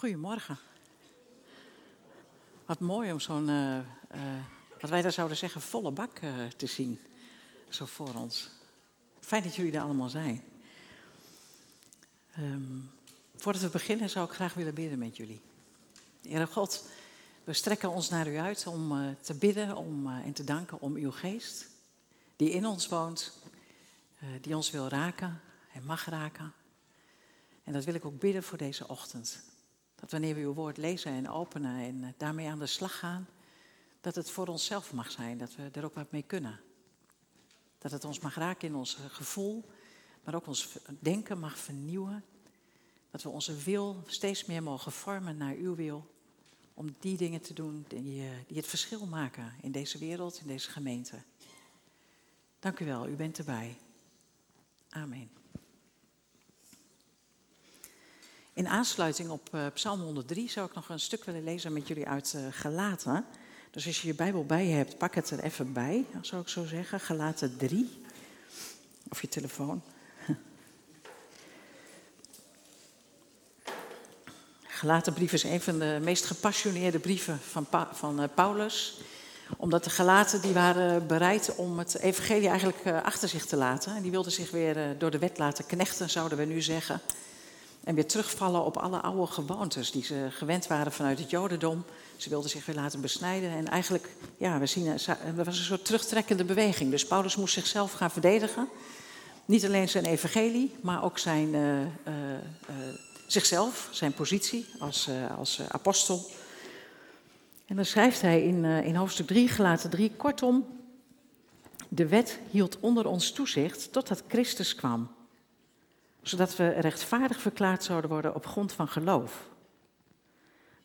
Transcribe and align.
Goedemorgen. 0.00 0.58
Wat 2.66 2.80
mooi 2.80 3.12
om 3.12 3.20
zo'n, 3.20 3.48
uh, 3.48 3.76
uh, 3.76 3.82
wat 4.80 4.90
wij 4.90 5.02
daar 5.02 5.12
zouden 5.12 5.36
zeggen, 5.36 5.60
volle 5.60 5.90
bak 5.90 6.20
uh, 6.20 6.46
te 6.46 6.66
zien. 6.66 7.00
Zo 7.68 7.86
voor 7.86 8.14
ons. 8.14 8.50
Fijn 9.20 9.42
dat 9.42 9.54
jullie 9.54 9.72
er 9.72 9.80
allemaal 9.80 10.08
zijn. 10.08 10.42
Um, 12.38 12.90
voordat 13.36 13.62
we 13.62 13.68
beginnen 13.68 14.10
zou 14.10 14.26
ik 14.26 14.34
graag 14.34 14.54
willen 14.54 14.74
bidden 14.74 14.98
met 14.98 15.16
jullie. 15.16 15.40
Heere 16.22 16.46
God, 16.46 16.84
we 17.44 17.52
strekken 17.52 17.90
ons 17.90 18.08
naar 18.08 18.28
u 18.28 18.36
uit 18.36 18.66
om 18.66 19.16
te 19.20 19.34
bidden 19.34 19.76
om, 19.76 20.06
en 20.06 20.32
te 20.32 20.44
danken 20.44 20.80
om 20.80 20.94
uw 20.94 21.10
geest. 21.10 21.66
Die 22.36 22.50
in 22.50 22.66
ons 22.66 22.88
woont, 22.88 23.32
die 24.40 24.56
ons 24.56 24.70
wil 24.70 24.88
raken 24.88 25.40
en 25.72 25.84
mag 25.84 26.04
raken. 26.04 26.52
En 27.64 27.72
dat 27.72 27.84
wil 27.84 27.94
ik 27.94 28.04
ook 28.04 28.18
bidden 28.18 28.42
voor 28.42 28.58
deze 28.58 28.88
ochtend. 28.88 29.49
Dat 30.00 30.10
wanneer 30.10 30.34
we 30.34 30.40
uw 30.40 30.54
woord 30.54 30.76
lezen 30.76 31.12
en 31.12 31.28
openen 31.28 31.76
en 31.76 32.04
eh, 32.04 32.10
daarmee 32.16 32.48
aan 32.48 32.58
de 32.58 32.66
slag 32.66 32.98
gaan, 32.98 33.28
dat 34.00 34.14
het 34.14 34.30
voor 34.30 34.46
onszelf 34.46 34.92
mag 34.92 35.10
zijn, 35.10 35.38
dat 35.38 35.54
we 35.54 35.68
er 35.72 35.84
ook 35.84 35.94
wat 35.94 36.12
mee 36.12 36.22
kunnen. 36.22 36.60
Dat 37.78 37.90
het 37.90 38.04
ons 38.04 38.18
mag 38.18 38.34
raken 38.34 38.68
in 38.68 38.74
ons 38.74 38.98
gevoel, 39.08 39.64
maar 40.24 40.34
ook 40.34 40.46
ons 40.46 40.78
denken 40.98 41.38
mag 41.38 41.58
vernieuwen. 41.58 42.24
Dat 43.10 43.22
we 43.22 43.28
onze 43.28 43.56
wil 43.56 44.02
steeds 44.06 44.44
meer 44.44 44.62
mogen 44.62 44.92
vormen 44.92 45.36
naar 45.36 45.54
uw 45.54 45.74
wil. 45.74 46.14
Om 46.74 46.94
die 46.98 47.16
dingen 47.16 47.40
te 47.40 47.54
doen 47.54 47.84
die, 47.88 48.22
eh, 48.22 48.30
die 48.46 48.56
het 48.56 48.66
verschil 48.66 49.06
maken 49.06 49.52
in 49.60 49.72
deze 49.72 49.98
wereld, 49.98 50.40
in 50.40 50.46
deze 50.46 50.70
gemeente. 50.70 51.22
Dank 52.58 52.80
u 52.80 52.84
wel, 52.84 53.08
u 53.08 53.14
bent 53.14 53.38
erbij. 53.38 53.76
Amen. 54.88 55.39
In 58.52 58.68
aansluiting 58.68 59.30
op 59.30 59.48
uh, 59.54 59.66
Psalm 59.74 60.00
103 60.00 60.50
zou 60.50 60.66
ik 60.66 60.74
nog 60.74 60.88
een 60.88 61.00
stuk 61.00 61.24
willen 61.24 61.44
lezen 61.44 61.72
met 61.72 61.88
jullie 61.88 62.08
uit 62.08 62.34
uh, 62.36 62.42
Galaten. 62.50 63.24
Dus 63.70 63.86
als 63.86 64.00
je 64.00 64.06
je 64.06 64.14
Bijbel 64.14 64.44
bij 64.44 64.66
je 64.66 64.74
hebt, 64.74 64.98
pak 64.98 65.14
het 65.14 65.30
er 65.30 65.40
even 65.40 65.72
bij, 65.72 66.04
zou 66.20 66.42
ik 66.42 66.48
zo 66.48 66.64
zeggen. 66.64 67.00
Galaten 67.00 67.56
3. 67.56 68.02
Of 69.10 69.20
je 69.20 69.28
telefoon. 69.28 69.82
Galatenbrief 74.66 75.32
is 75.32 75.42
een 75.42 75.60
van 75.60 75.78
de 75.78 75.98
meest 76.02 76.24
gepassioneerde 76.24 76.98
brieven 76.98 77.38
van, 77.38 77.66
van 77.92 78.20
uh, 78.20 78.28
Paulus. 78.34 79.00
Omdat 79.56 79.84
de 79.84 79.90
Galaten 79.90 80.40
die 80.40 80.52
waren 80.52 81.06
bereid 81.06 81.54
om 81.54 81.78
het 81.78 81.98
evangelie 81.98 82.48
eigenlijk 82.48 82.86
achter 82.86 83.28
zich 83.28 83.46
te 83.46 83.56
laten. 83.56 83.96
En 83.96 84.02
die 84.02 84.10
wilden 84.10 84.32
zich 84.32 84.50
weer 84.50 84.98
door 84.98 85.10
de 85.10 85.18
wet 85.18 85.38
laten 85.38 85.66
knechten, 85.66 86.10
zouden 86.10 86.38
we 86.38 86.44
nu 86.44 86.62
zeggen. 86.62 87.00
En 87.90 87.96
weer 87.96 88.06
terugvallen 88.06 88.64
op 88.64 88.76
alle 88.76 89.00
oude 89.00 89.32
gewoontes 89.32 89.90
die 89.90 90.04
ze 90.04 90.26
gewend 90.30 90.66
waren 90.66 90.92
vanuit 90.92 91.18
het 91.18 91.30
Jodendom. 91.30 91.84
Ze 92.16 92.28
wilden 92.28 92.50
zich 92.50 92.66
weer 92.66 92.76
laten 92.76 93.00
besnijden. 93.00 93.50
En 93.50 93.68
eigenlijk, 93.68 94.08
ja, 94.36 94.58
we 94.58 94.66
zien, 94.66 94.86
er 94.86 95.44
was 95.44 95.58
een 95.58 95.64
soort 95.64 95.84
terugtrekkende 95.84 96.44
beweging. 96.44 96.90
Dus 96.90 97.06
Paulus 97.06 97.36
moest 97.36 97.54
zichzelf 97.54 97.92
gaan 97.92 98.10
verdedigen. 98.10 98.68
Niet 99.44 99.64
alleen 99.64 99.88
zijn 99.88 100.04
evangelie, 100.04 100.74
maar 100.80 101.04
ook 101.04 101.18
zijn, 101.18 101.54
uh, 101.54 102.14
zichzelf, 103.26 103.88
zijn 103.92 104.12
positie 104.12 104.66
als, 104.78 105.08
als 105.38 105.60
apostel. 105.68 106.30
En 107.66 107.76
dan 107.76 107.84
schrijft 107.84 108.20
hij 108.20 108.42
in, 108.42 108.64
in 108.64 108.94
hoofdstuk 108.94 109.26
3, 109.26 109.48
gelaten 109.48 109.90
3, 109.90 110.12
kortom, 110.16 110.66
de 111.88 112.06
wet 112.06 112.38
hield 112.50 112.80
onder 112.80 113.06
ons 113.06 113.32
toezicht 113.32 113.92
totdat 113.92 114.22
Christus 114.28 114.74
kwam 114.74 115.10
zodat 116.22 116.56
we 116.56 116.68
rechtvaardig 116.68 117.40
verklaard 117.40 117.84
zouden 117.84 118.10
worden 118.10 118.34
op 118.34 118.46
grond 118.46 118.72
van 118.72 118.88
geloof. 118.88 119.48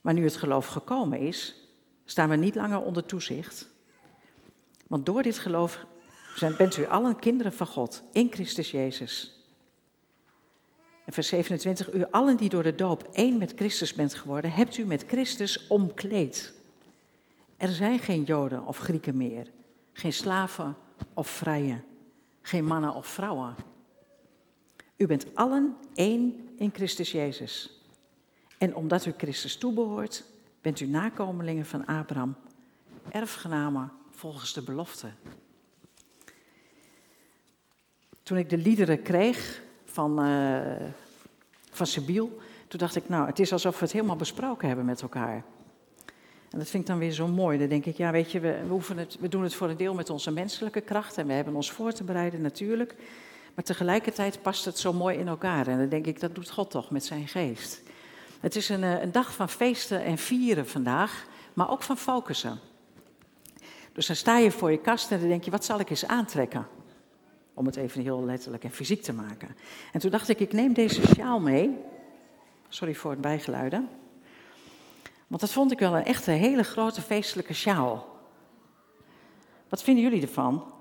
Maar 0.02 0.14
nu 0.14 0.24
het 0.24 0.36
geloof 0.36 0.68
gekomen 0.68 1.20
is, 1.20 1.56
staan 2.06 2.30
we 2.30 2.36
niet 2.36 2.56
langer 2.56 2.82
onder 2.82 3.06
toezicht. 3.06 3.70
Want 4.88 5.06
door 5.06 5.24
dit 5.24 5.38
geloof 5.38 5.86
bent 6.58 6.78
u 6.78 6.86
allen 6.86 7.20
kinderen 7.20 7.54
van 7.54 7.68
God 7.68 8.04
in 8.12 8.32
Christus 8.32 8.72
Jezus. 8.72 9.40
En 11.06 11.14
vers 11.14 11.28
27, 11.28 11.94
u 11.94 12.06
allen 12.12 12.38
die 12.38 12.50
door 12.50 12.64
de 12.64 12.76
doop 12.76 13.10
één 13.12 13.38
met 13.38 13.54
Christus 13.56 13.94
bent 13.94 14.14
geworden, 14.14 14.52
hebt 14.52 14.78
u 14.78 14.86
met 14.86 15.04
Christus 15.08 15.68
omkleed. 15.68 16.54
Er 17.58 17.70
zijn 17.70 18.00
geen 18.00 18.24
Joden 18.24 18.66
of 18.66 18.78
Grieken 18.78 19.18
meer, 19.18 19.52
geen 19.94 20.14
slaven 20.14 20.76
of 21.14 21.28
vrije, 21.28 21.82
geen 22.42 22.66
mannen 22.66 22.94
of 22.94 23.08
vrouwen 23.08 23.56
u 24.98 25.08
bent 25.08 25.26
allen 25.34 25.76
één 25.94 26.50
in 26.58 26.72
Christus 26.74 27.12
Jezus. 27.12 27.80
En 28.58 28.76
omdat 28.76 29.06
u 29.06 29.14
Christus 29.18 29.58
toebehoort, 29.58 30.24
bent 30.62 30.80
u 30.80 30.88
nakomelingen 30.88 31.66
van 31.66 31.86
Abraham, 31.86 32.36
erfgenamen 33.12 33.92
volgens 34.12 34.54
de 34.54 34.62
belofte. 34.62 35.08
Toen 38.24 38.38
ik 38.38 38.50
de 38.50 38.58
liederen 38.58 39.02
kreeg 39.02 39.62
van, 39.86 40.26
uh, 40.26 40.76
van 41.72 41.88
Sibiel, 41.88 42.40
toen 42.68 42.80
dacht 42.80 42.96
ik, 42.96 43.10
nou, 43.10 43.26
het 43.28 43.40
is 43.40 43.52
alsof 43.52 43.80
we 43.80 43.84
het 43.84 43.94
helemaal 43.94 44.16
besproken 44.16 44.68
hebben 44.68 44.86
met 44.86 45.02
elkaar. 45.02 45.44
En 46.50 46.62
dat 46.62 46.70
vind 46.70 46.84
ik 46.84 46.90
dan 46.90 47.00
weer 47.00 47.12
zo 47.12 47.28
mooi. 47.28 47.58
Dan 47.58 47.68
denk 47.68 47.86
ik, 47.86 47.98
ja, 47.98 48.12
weet 48.12 48.32
je, 48.32 48.40
we, 48.40 48.80
het, 48.96 49.18
we 49.20 49.28
doen 49.28 49.44
het 49.44 49.56
voor 49.56 49.70
een 49.70 49.78
deel 49.78 49.94
met 49.94 50.10
onze 50.10 50.32
menselijke 50.32 50.82
kracht 50.82 51.18
en 51.18 51.28
we 51.28 51.34
hebben 51.34 51.56
ons 51.56 51.72
voor 51.72 51.92
te 51.92 52.04
bereiden 52.04 52.42
natuurlijk. 52.42 52.96
Maar 53.56 53.64
tegelijkertijd 53.64 54.42
past 54.42 54.66
het 54.66 54.80
zo 54.80 54.94
mooi 54.94 55.18
in 55.18 55.28
elkaar. 55.28 55.68
En 55.68 55.78
dan 55.78 55.90
denk 55.90 56.06
ik, 56.06 56.20
dat 56.20 56.36
doet 56.36 56.50
God 56.50 56.72
toch 56.72 56.90
met 56.90 57.06
zijn 57.06 57.28
geest. 57.28 57.82
Het 58.40 58.56
is 58.56 58.70
een, 58.70 58.84
eh, 58.84 59.02
een 59.02 59.12
dag 59.12 59.34
van 59.34 59.50
feesten 59.50 60.04
en 60.04 60.18
vieren 60.18 60.68
vandaag, 60.68 61.26
maar 61.54 61.70
ook 61.70 61.82
van 61.82 61.98
focussen. 61.98 62.60
Dus 63.94 64.08
dan 64.08 64.16
sta 64.16 64.38
je 64.38 64.52
voor 64.52 64.72
je 64.72 64.82
kast 64.82 65.12
en 65.12 65.20
dan 65.20 65.28
denk 65.28 65.44
je, 65.44 65.52
wat 65.52 65.66
zal 65.66 65.80
ik 65.80 65.90
eens 65.90 66.08
aantrekken? 66.08 66.68
Om 67.54 67.66
het 67.66 67.76
even 67.76 68.02
heel 68.02 68.24
letterlijk 68.24 68.64
en 68.64 68.72
fysiek 68.72 69.02
te 69.02 69.14
maken. 69.14 69.56
En 69.92 70.00
toen 70.00 70.12
dacht 70.12 70.30
ik, 70.30 70.40
ik 70.40 70.54
neem 70.54 70.74
deze 70.74 71.08
sjaal 71.08 71.40
mee. 71.40 71.78
Sorry 72.70 72.96
voor 72.96 73.12
het 73.12 73.22
bijgeluiden. 73.22 73.90
Want 75.28 75.42
dat 75.42 75.52
vond 75.52 75.72
ik 75.72 75.80
wel 75.80 75.96
een 75.96 76.06
echte 76.06 76.32
hele 76.32 76.64
grote 76.64 77.02
feestelijke 77.02 77.54
sjaal. 77.54 78.20
Wat 79.70 79.84
vinden 79.84 80.04
jullie 80.04 80.22
ervan? 80.22 80.74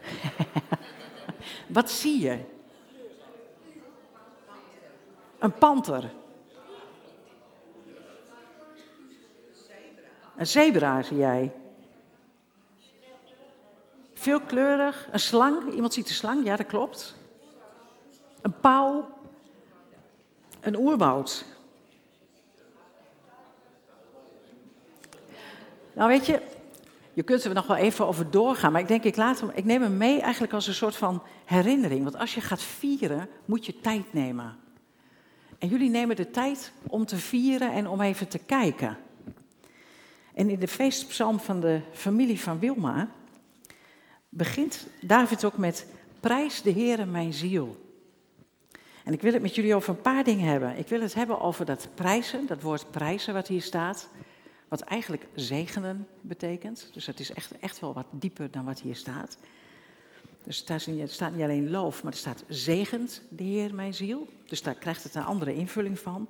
Wat 1.66 1.90
zie 1.90 2.20
je? 2.20 2.38
Een 5.38 5.52
panter. 5.52 6.10
Een 10.36 10.46
zebra 10.46 11.02
zie 11.02 11.16
jij. 11.16 11.52
Veelkleurig. 14.14 15.08
Een 15.10 15.20
slang. 15.20 15.72
Iemand 15.72 15.94
ziet 15.94 16.08
een 16.08 16.14
slang, 16.14 16.44
ja 16.44 16.56
dat 16.56 16.66
klopt. 16.66 17.14
Een 18.42 18.60
pauw. 18.60 19.08
Een 20.60 20.76
oerwoud. 20.76 21.44
Nou 25.92 26.08
weet 26.08 26.26
je, 26.26 26.42
je 27.20 27.26
kunt 27.26 27.44
er 27.44 27.54
nog 27.54 27.66
wel 27.66 27.76
even 27.76 28.06
over 28.06 28.30
doorgaan, 28.30 28.72
maar 28.72 28.80
ik 28.80 28.88
denk, 28.88 29.04
ik, 29.04 29.16
laat 29.16 29.42
ik 29.54 29.64
neem 29.64 29.82
hem 29.82 29.96
mee 29.96 30.20
eigenlijk 30.20 30.52
als 30.52 30.66
een 30.66 30.74
soort 30.74 30.96
van 30.96 31.22
herinnering. 31.44 32.02
Want 32.02 32.16
als 32.16 32.34
je 32.34 32.40
gaat 32.40 32.62
vieren, 32.62 33.28
moet 33.44 33.66
je 33.66 33.80
tijd 33.80 34.12
nemen. 34.12 34.56
En 35.58 35.68
jullie 35.68 35.90
nemen 35.90 36.16
de 36.16 36.30
tijd 36.30 36.72
om 36.86 37.06
te 37.06 37.16
vieren 37.16 37.72
en 37.72 37.88
om 37.88 38.00
even 38.00 38.28
te 38.28 38.38
kijken. 38.38 38.96
En 40.34 40.50
in 40.50 40.58
de 40.58 40.68
feestpsalm 40.68 41.40
van 41.40 41.60
de 41.60 41.80
familie 41.92 42.40
van 42.40 42.58
Wilma 42.58 43.08
begint 44.28 44.86
David 45.00 45.44
ook 45.44 45.56
met 45.56 45.86
Prijs 46.20 46.62
de 46.62 46.72
Heere 46.72 47.06
mijn 47.06 47.32
ziel. 47.32 47.90
En 49.04 49.12
ik 49.12 49.22
wil 49.22 49.32
het 49.32 49.42
met 49.42 49.54
jullie 49.54 49.74
over 49.74 49.90
een 49.90 50.00
paar 50.00 50.24
dingen 50.24 50.48
hebben. 50.48 50.78
Ik 50.78 50.88
wil 50.88 51.00
het 51.00 51.14
hebben 51.14 51.40
over 51.40 51.64
dat 51.64 51.88
prijzen, 51.94 52.46
dat 52.46 52.62
woord 52.62 52.90
prijzen 52.90 53.34
wat 53.34 53.48
hier 53.48 53.62
staat. 53.62 54.08
Wat 54.70 54.80
eigenlijk 54.80 55.26
zegenen 55.34 56.06
betekent. 56.20 56.88
Dus 56.92 57.06
het 57.06 57.20
is 57.20 57.32
echt, 57.32 57.58
echt 57.58 57.80
wel 57.80 57.92
wat 57.92 58.06
dieper 58.10 58.50
dan 58.50 58.64
wat 58.64 58.80
hier 58.80 58.96
staat. 58.96 59.36
Dus 60.44 60.64
er 60.64 61.08
staat 61.08 61.32
niet 61.32 61.42
alleen 61.42 61.70
loof, 61.70 62.02
maar 62.02 62.12
er 62.12 62.18
staat 62.18 62.44
zegent 62.48 63.22
de 63.28 63.42
Heer 63.42 63.74
mijn 63.74 63.94
ziel. 63.94 64.28
Dus 64.46 64.62
daar 64.62 64.74
krijgt 64.74 65.02
het 65.02 65.14
een 65.14 65.24
andere 65.24 65.54
invulling 65.54 65.98
van. 65.98 66.28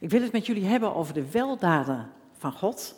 Ik 0.00 0.10
wil 0.10 0.22
het 0.22 0.32
met 0.32 0.46
jullie 0.46 0.64
hebben 0.64 0.94
over 0.94 1.14
de 1.14 1.30
weldaden 1.30 2.10
van 2.38 2.52
God. 2.52 2.94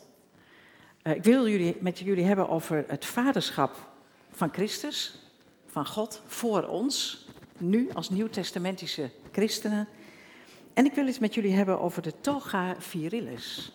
Uh, 1.02 1.14
ik 1.14 1.24
wil 1.24 1.48
jullie, 1.48 1.76
met 1.80 1.98
jullie 1.98 2.24
hebben 2.24 2.48
over 2.48 2.84
het 2.88 3.04
vaderschap 3.04 3.90
van 4.30 4.52
Christus, 4.52 5.18
van 5.66 5.86
God 5.86 6.22
voor 6.26 6.62
ons, 6.62 7.26
nu 7.58 7.90
als 7.92 8.10
nieuwtestamentische 8.10 9.10
christenen. 9.32 9.88
En 10.72 10.84
ik 10.84 10.94
wil 10.94 11.06
het 11.06 11.20
met 11.20 11.34
jullie 11.34 11.54
hebben 11.54 11.80
over 11.80 12.02
de 12.02 12.20
toga 12.20 12.74
virilis. 12.78 13.72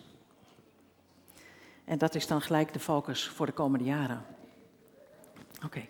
En 1.85 1.97
dat 1.97 2.15
is 2.15 2.27
dan 2.27 2.41
gelijk 2.41 2.73
de 2.73 2.79
focus 2.79 3.27
voor 3.27 3.45
de 3.45 3.51
komende 3.51 3.85
jaren. 3.85 4.25
Oké. 5.65 5.87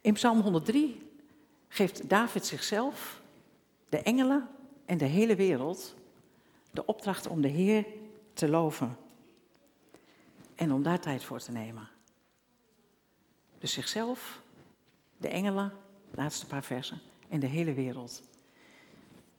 In 0.00 0.14
Psalm 0.14 0.40
103 0.40 1.10
geeft 1.68 2.08
David 2.08 2.46
zichzelf, 2.46 3.20
de 3.88 4.02
engelen 4.02 4.48
en 4.84 4.98
de 4.98 5.04
hele 5.04 5.36
wereld 5.36 5.96
de 6.70 6.86
opdracht 6.86 7.26
om 7.26 7.40
de 7.40 7.48
Heer 7.48 7.86
te 8.32 8.48
loven. 8.48 8.96
En 10.54 10.72
om 10.72 10.82
daar 10.82 11.00
tijd 11.00 11.24
voor 11.24 11.38
te 11.38 11.52
nemen. 11.52 11.88
Dus 13.58 13.72
zichzelf, 13.72 14.42
de 15.16 15.28
engelen, 15.28 15.72
laatste 16.10 16.46
paar 16.46 16.64
versen, 16.64 17.00
en 17.28 17.40
de 17.40 17.46
hele 17.46 17.74
wereld. 17.74 18.22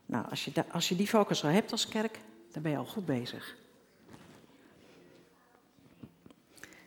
Nou, 0.09 0.29
als 0.29 0.45
je, 0.45 0.51
als 0.71 0.89
je 0.89 0.95
die 0.95 1.07
focus 1.07 1.43
al 1.43 1.49
hebt 1.49 1.71
als 1.71 1.87
kerk, 1.87 2.19
dan 2.51 2.61
ben 2.61 2.71
je 2.71 2.77
al 2.77 2.85
goed 2.85 3.05
bezig. 3.05 3.55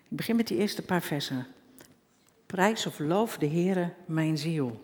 Ik 0.08 0.16
begin 0.16 0.36
met 0.36 0.48
die 0.48 0.58
eerste 0.58 0.82
paar 0.82 1.02
versen. 1.02 1.46
Prijs 2.46 2.86
of 2.86 2.98
loof 2.98 3.38
de 3.38 3.46
Heere 3.46 3.94
mijn 4.06 4.38
ziel. 4.38 4.82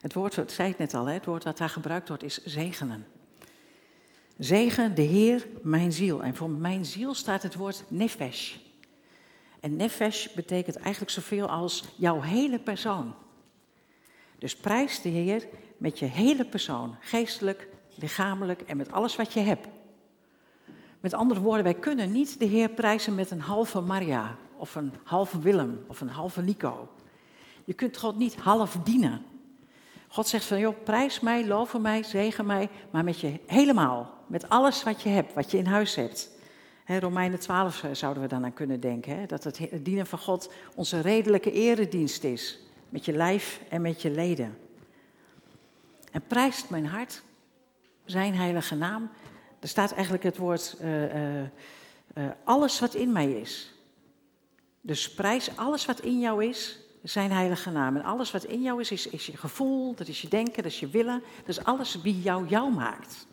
Het 0.00 0.14
woord, 0.14 0.36
ik 0.36 0.50
zei 0.50 0.68
het 0.68 0.78
net 0.78 0.94
al, 0.94 1.06
het 1.06 1.24
woord 1.24 1.42
dat 1.42 1.58
daar 1.58 1.68
gebruikt 1.68 2.08
wordt 2.08 2.22
is 2.22 2.44
zegenen. 2.44 3.06
Zegen 4.38 4.94
de 4.94 5.02
Heer 5.02 5.46
mijn 5.62 5.92
ziel. 5.92 6.22
En 6.22 6.34
voor 6.34 6.50
mijn 6.50 6.84
ziel 6.84 7.14
staat 7.14 7.42
het 7.42 7.54
woord 7.54 7.84
nefesh. 7.88 8.56
En 9.60 9.76
nefesh 9.76 10.28
betekent 10.28 10.76
eigenlijk 10.76 11.10
zoveel 11.10 11.48
als 11.48 11.84
jouw 11.96 12.20
hele 12.20 12.58
persoon. 12.58 13.14
Dus 14.38 14.56
prijs 14.56 15.00
de 15.00 15.08
Heer 15.08 15.48
met 15.76 15.98
je 15.98 16.04
hele 16.04 16.44
persoon, 16.44 16.96
geestelijk, 17.00 17.68
lichamelijk 17.94 18.60
en 18.60 18.76
met 18.76 18.92
alles 18.92 19.16
wat 19.16 19.32
je 19.32 19.40
hebt. 19.40 19.68
Met 21.00 21.14
andere 21.14 21.40
woorden, 21.40 21.64
wij 21.64 21.74
kunnen 21.74 22.12
niet 22.12 22.38
de 22.38 22.44
Heer 22.44 22.68
prijzen 22.68 23.14
met 23.14 23.30
een 23.30 23.40
halve 23.40 23.80
Maria 23.80 24.36
of 24.56 24.74
een 24.74 24.92
halve 25.04 25.38
Willem 25.38 25.84
of 25.86 26.00
een 26.00 26.08
halve 26.08 26.42
Nico. 26.42 26.88
Je 27.64 27.72
kunt 27.72 27.96
God 27.96 28.16
niet 28.16 28.36
half 28.36 28.76
dienen. 28.84 29.24
God 30.08 30.28
zegt 30.28 30.44
van, 30.44 30.58
joh, 30.58 30.82
prijs 30.84 31.20
mij, 31.20 31.46
loof 31.46 31.78
mij, 31.78 32.02
zegen 32.02 32.46
mij, 32.46 32.68
maar 32.90 33.04
met 33.04 33.20
je 33.20 33.40
helemaal. 33.46 34.14
Met 34.26 34.48
alles 34.48 34.82
wat 34.82 35.02
je 35.02 35.08
hebt, 35.08 35.34
wat 35.34 35.50
je 35.50 35.58
in 35.58 35.66
huis 35.66 35.94
hebt. 35.94 36.30
He, 36.84 36.98
Romeinen 36.98 37.38
12 37.38 37.82
eh, 37.82 37.90
zouden 37.92 38.22
we 38.22 38.28
dan 38.28 38.44
aan 38.44 38.54
kunnen 38.54 38.80
denken. 38.80 39.28
dat 39.28 39.44
het 39.44 39.68
dienen 39.82 40.06
van 40.06 40.18
God 40.18 40.52
onze 40.74 41.00
redelijke 41.00 41.52
eredienst 41.52 42.24
is. 42.24 42.58
Met 42.88 43.04
je 43.04 43.12
lijf 43.12 43.60
en 43.68 43.82
met 43.82 44.02
je 44.02 44.10
leden. 44.10 44.58
En 46.12 46.22
prijst 46.26 46.70
mijn 46.70 46.86
hart, 46.86 47.22
zijn 48.04 48.34
heilige 48.34 48.74
naam. 48.74 49.10
Er 49.60 49.68
staat 49.68 49.92
eigenlijk 49.92 50.22
het 50.22 50.36
woord 50.36 50.76
uh, 50.82 51.42
uh, 51.42 51.46
alles 52.44 52.80
wat 52.80 52.94
in 52.94 53.12
mij 53.12 53.32
is. 53.32 53.74
Dus 54.80 55.14
prijs 55.14 55.56
alles 55.56 55.84
wat 55.84 56.00
in 56.00 56.20
jou 56.20 56.44
is, 56.44 56.78
zijn 57.02 57.32
heilige 57.32 57.70
naam. 57.70 57.96
En 57.96 58.04
alles 58.04 58.30
wat 58.30 58.44
in 58.44 58.62
jou 58.62 58.80
is, 58.80 58.90
is, 58.90 59.06
is 59.06 59.26
je 59.26 59.36
gevoel, 59.36 59.94
dat 59.94 60.08
is 60.08 60.22
je 60.22 60.28
denken, 60.28 60.62
dat 60.62 60.72
is 60.72 60.80
je 60.80 60.88
willen. 60.88 61.22
Dat 61.38 61.48
is 61.48 61.64
alles 61.64 62.00
wie 62.02 62.20
jou 62.20 62.48
jou 62.48 62.72
maakt. 62.72 63.26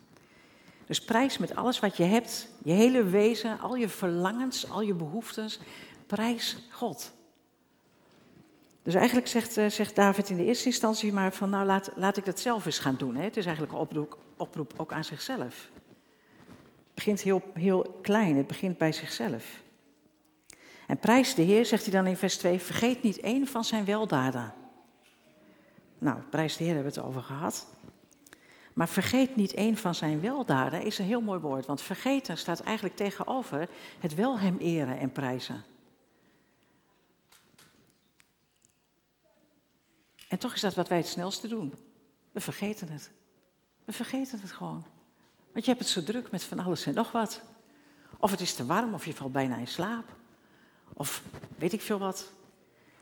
Dus 0.86 1.00
prijs 1.00 1.38
met 1.38 1.56
alles 1.56 1.80
wat 1.80 1.96
je 1.96 2.02
hebt, 2.02 2.48
je 2.64 2.72
hele 2.72 3.04
wezen, 3.04 3.60
al 3.60 3.74
je 3.74 3.88
verlangens, 3.88 4.70
al 4.70 4.80
je 4.80 4.94
behoeftes. 4.94 5.60
Prijs 6.06 6.56
God. 6.70 7.12
Dus 8.84 8.94
eigenlijk 8.94 9.26
zegt, 9.26 9.56
uh, 9.56 9.68
zegt 9.68 9.96
David 9.96 10.30
in 10.30 10.36
de 10.36 10.44
eerste 10.44 10.66
instantie 10.66 11.12
maar 11.12 11.32
van 11.32 11.50
nou 11.50 11.66
laat, 11.66 11.90
laat 11.94 12.16
ik 12.16 12.24
dat 12.24 12.40
zelf 12.40 12.66
eens 12.66 12.78
gaan 12.78 12.96
doen. 12.96 13.14
Hè. 13.14 13.22
Het 13.22 13.36
is 13.36 13.46
eigenlijk 13.46 13.74
een 13.74 13.80
oproep, 13.80 14.18
oproep 14.36 14.72
ook 14.76 14.92
aan 14.92 15.04
zichzelf. 15.04 15.70
Het 16.46 16.94
begint 16.94 17.20
heel, 17.20 17.42
heel 17.54 17.98
klein, 18.02 18.36
het 18.36 18.46
begint 18.46 18.78
bij 18.78 18.92
zichzelf. 18.92 19.62
En 20.86 20.98
prijs 20.98 21.34
de 21.34 21.42
Heer, 21.42 21.66
zegt 21.66 21.82
hij 21.82 21.92
dan 21.92 22.06
in 22.06 22.16
vers 22.16 22.36
2, 22.36 22.58
vergeet 22.58 23.02
niet 23.02 23.20
één 23.20 23.46
van 23.46 23.64
zijn 23.64 23.84
weldaden. 23.84 24.52
Nou, 25.98 26.20
prijs 26.30 26.56
de 26.56 26.64
Heer 26.64 26.74
hebben 26.74 26.92
we 26.92 27.00
het 27.00 27.08
over 27.08 27.22
gehad. 27.22 27.66
Maar 28.72 28.88
vergeet 28.88 29.36
niet 29.36 29.54
één 29.54 29.76
van 29.76 29.94
zijn 29.94 30.20
weldaden 30.20 30.82
is 30.82 30.98
een 30.98 31.04
heel 31.04 31.20
mooi 31.20 31.40
woord. 31.40 31.66
Want 31.66 31.82
vergeten 31.82 32.38
staat 32.38 32.60
eigenlijk 32.60 32.96
tegenover 32.96 33.68
het 33.98 34.14
wel 34.14 34.38
hem 34.38 34.56
eren 34.58 34.98
en 34.98 35.12
prijzen. 35.12 35.64
En 40.34 40.40
toch 40.40 40.54
is 40.54 40.60
dat 40.60 40.74
wat 40.74 40.88
wij 40.88 40.98
het 40.98 41.06
snelste 41.06 41.48
doen. 41.48 41.74
We 42.32 42.40
vergeten 42.40 42.88
het. 42.88 43.10
We 43.84 43.92
vergeten 43.92 44.40
het 44.40 44.52
gewoon. 44.52 44.84
Want 45.52 45.64
je 45.64 45.70
hebt 45.70 45.78
het 45.78 45.88
zo 45.88 46.02
druk 46.02 46.30
met 46.30 46.44
van 46.44 46.58
alles 46.58 46.86
en 46.86 46.94
nog 46.94 47.12
wat. 47.12 47.42
Of 48.18 48.30
het 48.30 48.40
is 48.40 48.54
te 48.54 48.66
warm, 48.66 48.94
of 48.94 49.04
je 49.04 49.14
valt 49.14 49.32
bijna 49.32 49.56
in 49.56 49.66
slaap. 49.66 50.04
Of 50.92 51.22
weet 51.58 51.72
ik 51.72 51.80
veel 51.80 51.98
wat. 51.98 52.32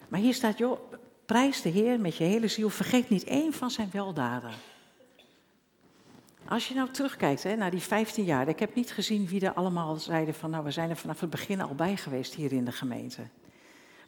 Maar 0.09 0.21
hier 0.21 0.35
staat, 0.35 0.59
joh, 0.59 0.93
prijs 1.27 1.63
de 1.63 1.69
Heer 1.69 2.01
met 2.01 2.17
je 2.17 2.25
hele 2.25 2.49
ziel. 2.49 2.71
Vergeet 2.71 3.09
niet 3.09 3.25
één 3.25 3.53
van 3.53 3.71
zijn 3.71 3.89
weldaden. 3.93 4.53
Als 6.49 6.69
je 6.69 6.75
nou 6.75 6.91
terugkijkt 6.91 7.43
hè, 7.43 7.57
naar 7.57 7.71
die 7.71 7.81
15 7.81 8.25
jaar. 8.25 8.49
Ik 8.49 8.59
heb 8.59 8.75
niet 8.75 8.91
gezien 8.91 9.27
wie 9.27 9.47
er 9.47 9.53
allemaal 9.53 9.97
zeiden 9.97 10.35
van, 10.35 10.51
nou, 10.51 10.65
we 10.65 10.71
zijn 10.71 10.91
er 10.91 10.97
vanaf 10.97 11.21
het 11.21 11.31
begin 11.31 11.61
al 11.61 11.75
bij 11.75 11.97
geweest 11.97 12.35
hier 12.35 12.53
in 12.53 12.65
de 12.65 12.73
gemeente. 12.73 13.23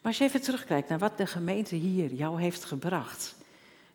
Maar 0.05 0.12
als 0.12 0.23
je 0.23 0.29
even 0.29 0.43
terugkijkt 0.43 0.89
naar 0.89 0.99
wat 0.99 1.19
de 1.19 1.27
gemeente 1.27 1.75
hier 1.75 2.12
jou 2.12 2.41
heeft 2.41 2.65
gebracht. 2.65 3.35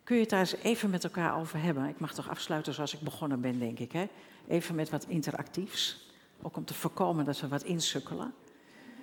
Kun 0.04 0.14
je 0.14 0.20
het 0.20 0.30
daar 0.30 0.40
eens 0.40 0.56
even 0.56 0.90
met 0.90 1.04
elkaar 1.04 1.38
over 1.38 1.62
hebben? 1.62 1.88
Ik 1.88 2.00
mag 2.00 2.14
toch 2.14 2.30
afsluiten 2.30 2.74
zoals 2.74 2.94
ik 2.94 3.00
begonnen 3.00 3.40
ben, 3.40 3.58
denk 3.58 3.78
ik. 3.78 3.92
Hè? 3.92 4.08
Even 4.48 4.74
met 4.74 4.90
wat 4.90 5.04
interactiefs. 5.08 6.10
Ook 6.42 6.56
om 6.56 6.64
te 6.64 6.74
voorkomen 6.74 7.24
dat 7.24 7.40
we 7.40 7.48
wat 7.48 7.62
insukkelen. 7.62 8.34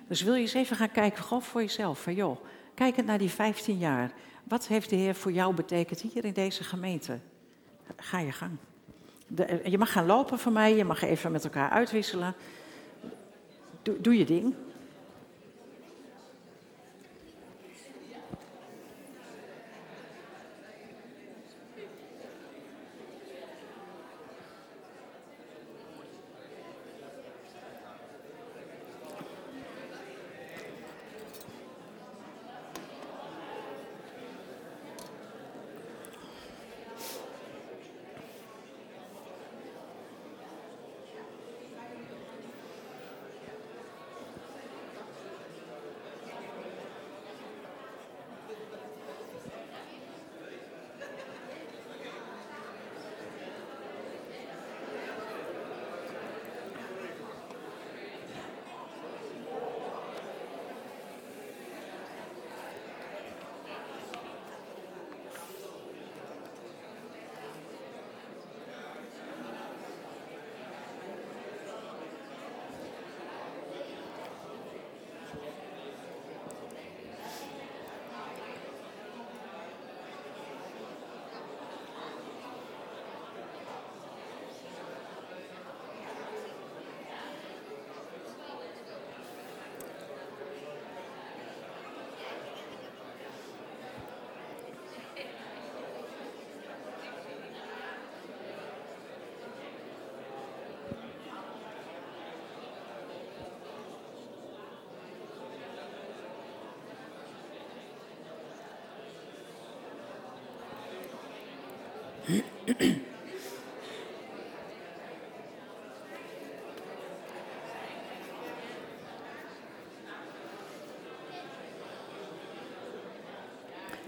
Dus 0.08 0.22
wil 0.22 0.34
je 0.34 0.40
eens 0.40 0.54
even 0.54 0.76
gaan 0.76 0.90
kijken, 0.90 1.22
gewoon 1.22 1.42
voor 1.42 1.60
jezelf. 1.60 2.02
Van 2.02 2.14
joh, 2.14 2.44
kijkend 2.74 3.06
naar 3.06 3.18
die 3.18 3.30
15 3.30 3.78
jaar. 3.78 4.12
Wat 4.44 4.66
heeft 4.66 4.90
de 4.90 4.96
Heer 4.96 5.14
voor 5.14 5.32
jou 5.32 5.54
betekend 5.54 6.00
hier 6.00 6.24
in 6.24 6.32
deze 6.32 6.64
gemeente? 6.64 7.18
Ga 7.96 8.18
je 8.18 8.32
gang. 8.32 8.56
De, 9.26 9.60
je 9.64 9.78
mag 9.78 9.92
gaan 9.92 10.06
lopen 10.06 10.38
voor 10.38 10.52
mij, 10.52 10.76
je 10.76 10.84
mag 10.84 11.02
even 11.02 11.32
met 11.32 11.44
elkaar 11.44 11.70
uitwisselen. 11.70 12.34
Doe 13.82 14.18
je 14.18 14.24
ding. 14.24 14.54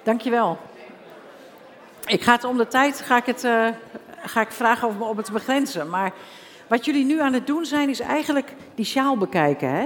Dankjewel. 0.02 0.58
Ik 2.06 2.22
ga 2.22 2.32
het 2.32 2.44
om 2.44 2.56
de 2.56 2.68
tijd 2.68 3.00
ga 3.00 3.16
ik 3.16 3.26
het, 3.26 3.44
uh, 3.44 3.68
ga 4.22 4.40
ik 4.40 4.50
vragen 4.50 4.88
om, 4.88 5.02
om 5.02 5.16
het 5.16 5.26
te 5.26 5.32
begrenzen. 5.32 5.90
Maar 5.90 6.12
wat 6.66 6.84
jullie 6.84 7.04
nu 7.04 7.20
aan 7.20 7.32
het 7.32 7.46
doen 7.46 7.64
zijn, 7.64 7.88
is 7.88 8.00
eigenlijk 8.00 8.54
die 8.74 8.84
sjaal 8.84 9.16
bekijken. 9.16 9.68
Hè? 9.68 9.82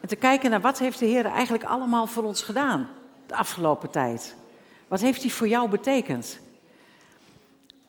En 0.00 0.08
te 0.08 0.16
kijken 0.16 0.50
naar 0.50 0.60
wat 0.60 0.78
heeft 0.78 0.98
de 0.98 1.06
Heer 1.06 1.26
eigenlijk 1.26 1.64
allemaal 1.64 2.06
voor 2.06 2.24
ons 2.24 2.42
gedaan 2.42 2.88
de 3.26 3.34
afgelopen 3.34 3.90
tijd. 3.90 4.36
Wat 4.88 5.00
heeft 5.00 5.22
hij 5.22 5.30
voor 5.30 5.48
jou 5.48 5.68
betekend? 5.68 6.40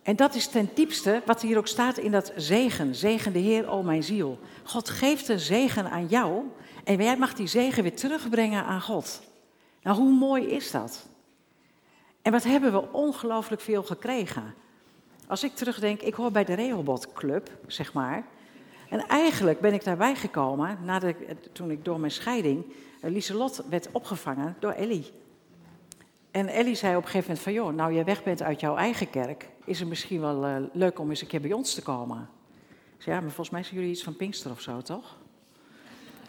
En 0.04 0.16
dat 0.16 0.36
is 0.36 0.48
ten 0.48 0.70
diepste 0.74 1.22
wat 1.26 1.42
hier 1.42 1.58
ook 1.58 1.68
staat 1.68 1.98
in 1.98 2.12
dat 2.12 2.32
zegen. 2.36 2.96
Zegen 2.96 3.34
de 3.34 3.40
Heer, 3.40 3.70
o 3.70 3.84
mijn 3.84 4.04
ziel. 4.04 4.40
God 4.64 4.90
geeft 4.90 5.28
een 5.28 5.40
zegen 5.40 5.90
aan 5.90 6.08
jou 6.08 6.44
en 6.84 6.98
jij 6.98 7.18
mag 7.18 7.34
die 7.34 7.48
zegen 7.48 7.84
weer 7.84 7.96
terugbrengen 7.96 8.64
aan 8.64 8.82
God. 8.82 9.22
Nou, 9.84 9.98
hoe 9.98 10.12
mooi 10.12 10.46
is 10.46 10.72
dat? 10.72 11.08
En 12.22 12.32
wat 12.32 12.44
hebben 12.44 12.72
we 12.72 12.92
ongelooflijk 12.92 13.62
veel 13.62 13.84
gekregen? 13.84 14.54
Als 15.28 15.44
ik 15.44 15.56
terugdenk, 15.56 16.02
ik 16.02 16.14
hoor 16.14 16.32
bij 16.32 16.46
de 16.46 16.54
Rehoboth 16.54 17.14
Club, 17.14 17.50
zeg 17.68 17.94
maar. 17.94 18.26
En 18.90 19.08
eigenlijk 19.08 19.60
ben 19.60 19.74
ik 19.74 19.84
daarbij 19.84 20.16
gekomen 20.16 20.78
nadat, 20.84 21.16
toen 21.52 21.72
ik 21.72 21.86
door 21.86 22.00
mijn 22.00 22.12
scheiding, 22.12 22.66
eh, 23.02 23.12
Lieselot 23.12 23.64
werd 23.70 23.90
opgevangen 23.92 24.56
door 24.60 24.72
Ellie. 24.72 25.12
En 26.32 26.48
Ellie 26.48 26.76
zei 26.76 26.96
op 26.96 27.04
een 27.04 27.10
gegeven 27.10 27.28
moment 27.28 27.44
van, 27.44 27.54
joh, 27.54 27.74
nou 27.74 27.94
je 27.94 28.04
weg 28.04 28.24
bent 28.24 28.44
uit 28.44 28.60
jouw 28.60 28.76
eigen 28.76 29.10
kerk, 29.10 29.50
is 29.66 29.80
het 29.80 29.90
misschien 29.90 30.22
wel 30.22 30.48
uh, 30.48 30.56
leuk 30.74 31.00
om 31.00 31.10
eens 31.10 31.22
een 31.22 31.28
keer 31.28 31.42
bij 31.42 31.54
ons 31.54 31.74
te 31.74 31.82
komen. 31.82 32.30
Ik 32.98 33.06
zei, 33.06 33.16
ja, 33.16 33.22
maar 33.22 33.32
volgens 33.32 33.50
mij 33.50 33.64
zijn 33.64 33.76
jullie 33.76 33.92
iets 33.92 34.04
van 34.04 34.16
Pinkster 34.16 34.52
of 34.52 34.62
zo, 34.62 34.82
toch? 34.82 35.18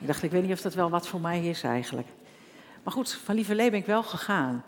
Ik 0.01 0.07
dacht, 0.07 0.23
ik 0.23 0.31
weet 0.31 0.43
niet 0.43 0.53
of 0.53 0.61
dat 0.61 0.75
wel 0.75 0.91
wat 0.91 1.09
voor 1.09 1.21
mij 1.21 1.47
is 1.47 1.63
eigenlijk. 1.63 2.09
Maar 2.83 2.93
goed, 2.93 3.13
van 3.13 3.35
Lieverlee 3.35 3.71
ben 3.71 3.79
ik 3.79 3.87
wel 3.87 4.03
gegaan. 4.03 4.65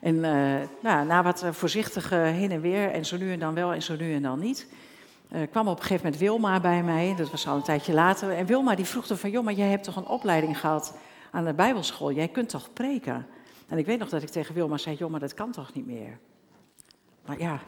En 0.00 0.14
uh, 0.14 0.56
nou, 0.82 1.06
na 1.06 1.22
wat 1.22 1.44
voorzichtige 1.50 2.14
heen 2.14 2.50
en 2.50 2.60
weer, 2.60 2.90
en 2.90 3.04
zo 3.04 3.16
nu 3.16 3.32
en 3.32 3.38
dan 3.38 3.54
wel 3.54 3.72
en 3.72 3.82
zo 3.82 3.96
nu 3.96 4.14
en 4.14 4.22
dan 4.22 4.38
niet, 4.38 4.66
uh, 5.32 5.40
kwam 5.50 5.68
op 5.68 5.76
een 5.76 5.82
gegeven 5.82 6.04
moment 6.04 6.22
Wilma 6.22 6.60
bij 6.60 6.82
mij, 6.82 7.14
dat 7.16 7.30
was 7.30 7.46
al 7.46 7.56
een 7.56 7.62
tijdje 7.62 7.92
later. 7.92 8.30
En 8.30 8.46
Wilma 8.46 8.74
die 8.74 8.84
vroeg 8.84 9.08
er 9.08 9.16
van, 9.16 9.30
joh, 9.30 9.44
maar 9.44 9.52
jij 9.52 9.68
hebt 9.68 9.84
toch 9.84 9.96
een 9.96 10.06
opleiding 10.06 10.60
gehad 10.60 10.96
aan 11.30 11.44
de 11.44 11.54
bijbelschool, 11.54 12.12
jij 12.12 12.28
kunt 12.28 12.48
toch 12.48 12.72
preken? 12.72 13.26
En 13.70 13.78
ik 13.78 13.86
weet 13.86 13.98
nog 13.98 14.08
dat 14.08 14.22
ik 14.22 14.28
tegen 14.28 14.54
Wilma 14.54 14.76
zei, 14.76 14.96
joh, 14.96 15.10
maar 15.10 15.20
dat 15.20 15.34
kan 15.34 15.52
toch 15.52 15.74
niet 15.74 15.86
meer? 15.86 16.18
Maar 17.26 17.38
ja, 17.38 17.60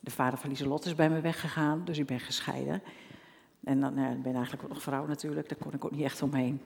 de 0.00 0.10
vader 0.10 0.38
van 0.38 0.48
Lieselot 0.48 0.84
is 0.84 0.94
bij 0.94 1.10
me 1.10 1.20
weggegaan, 1.20 1.84
dus 1.84 1.98
ik 1.98 2.06
ben 2.06 2.20
gescheiden. 2.20 2.82
En 3.64 3.80
dan 3.80 3.94
ben 3.94 4.34
eigenlijk 4.34 4.62
ook 4.62 4.68
nog 4.68 4.82
vrouw 4.82 5.06
natuurlijk, 5.06 5.48
daar 5.48 5.58
kon 5.58 5.72
ik 5.72 5.84
ook 5.84 5.90
niet 5.90 6.04
echt 6.04 6.22
omheen. 6.22 6.60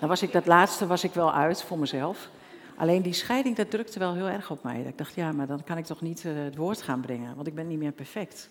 Dan 0.00 0.08
was 0.08 0.22
ik 0.22 0.32
dat 0.32 0.46
laatste 0.46 0.86
was 0.86 1.04
ik 1.04 1.12
wel 1.12 1.32
uit 1.32 1.62
voor 1.62 1.78
mezelf. 1.78 2.30
Alleen 2.76 3.02
die 3.02 3.12
scheiding, 3.12 3.56
dat 3.56 3.70
drukte 3.70 3.98
wel 3.98 4.14
heel 4.14 4.28
erg 4.28 4.50
op 4.50 4.62
mij. 4.62 4.82
Ik 4.82 4.98
dacht, 4.98 5.14
ja, 5.14 5.32
maar 5.32 5.46
dan 5.46 5.64
kan 5.64 5.78
ik 5.78 5.84
toch 5.84 6.00
niet 6.00 6.24
uh, 6.24 6.32
het 6.44 6.56
woord 6.56 6.82
gaan 6.82 7.00
brengen, 7.00 7.34
want 7.34 7.46
ik 7.46 7.54
ben 7.54 7.66
niet 7.66 7.78
meer 7.78 7.92
perfect. 7.92 8.50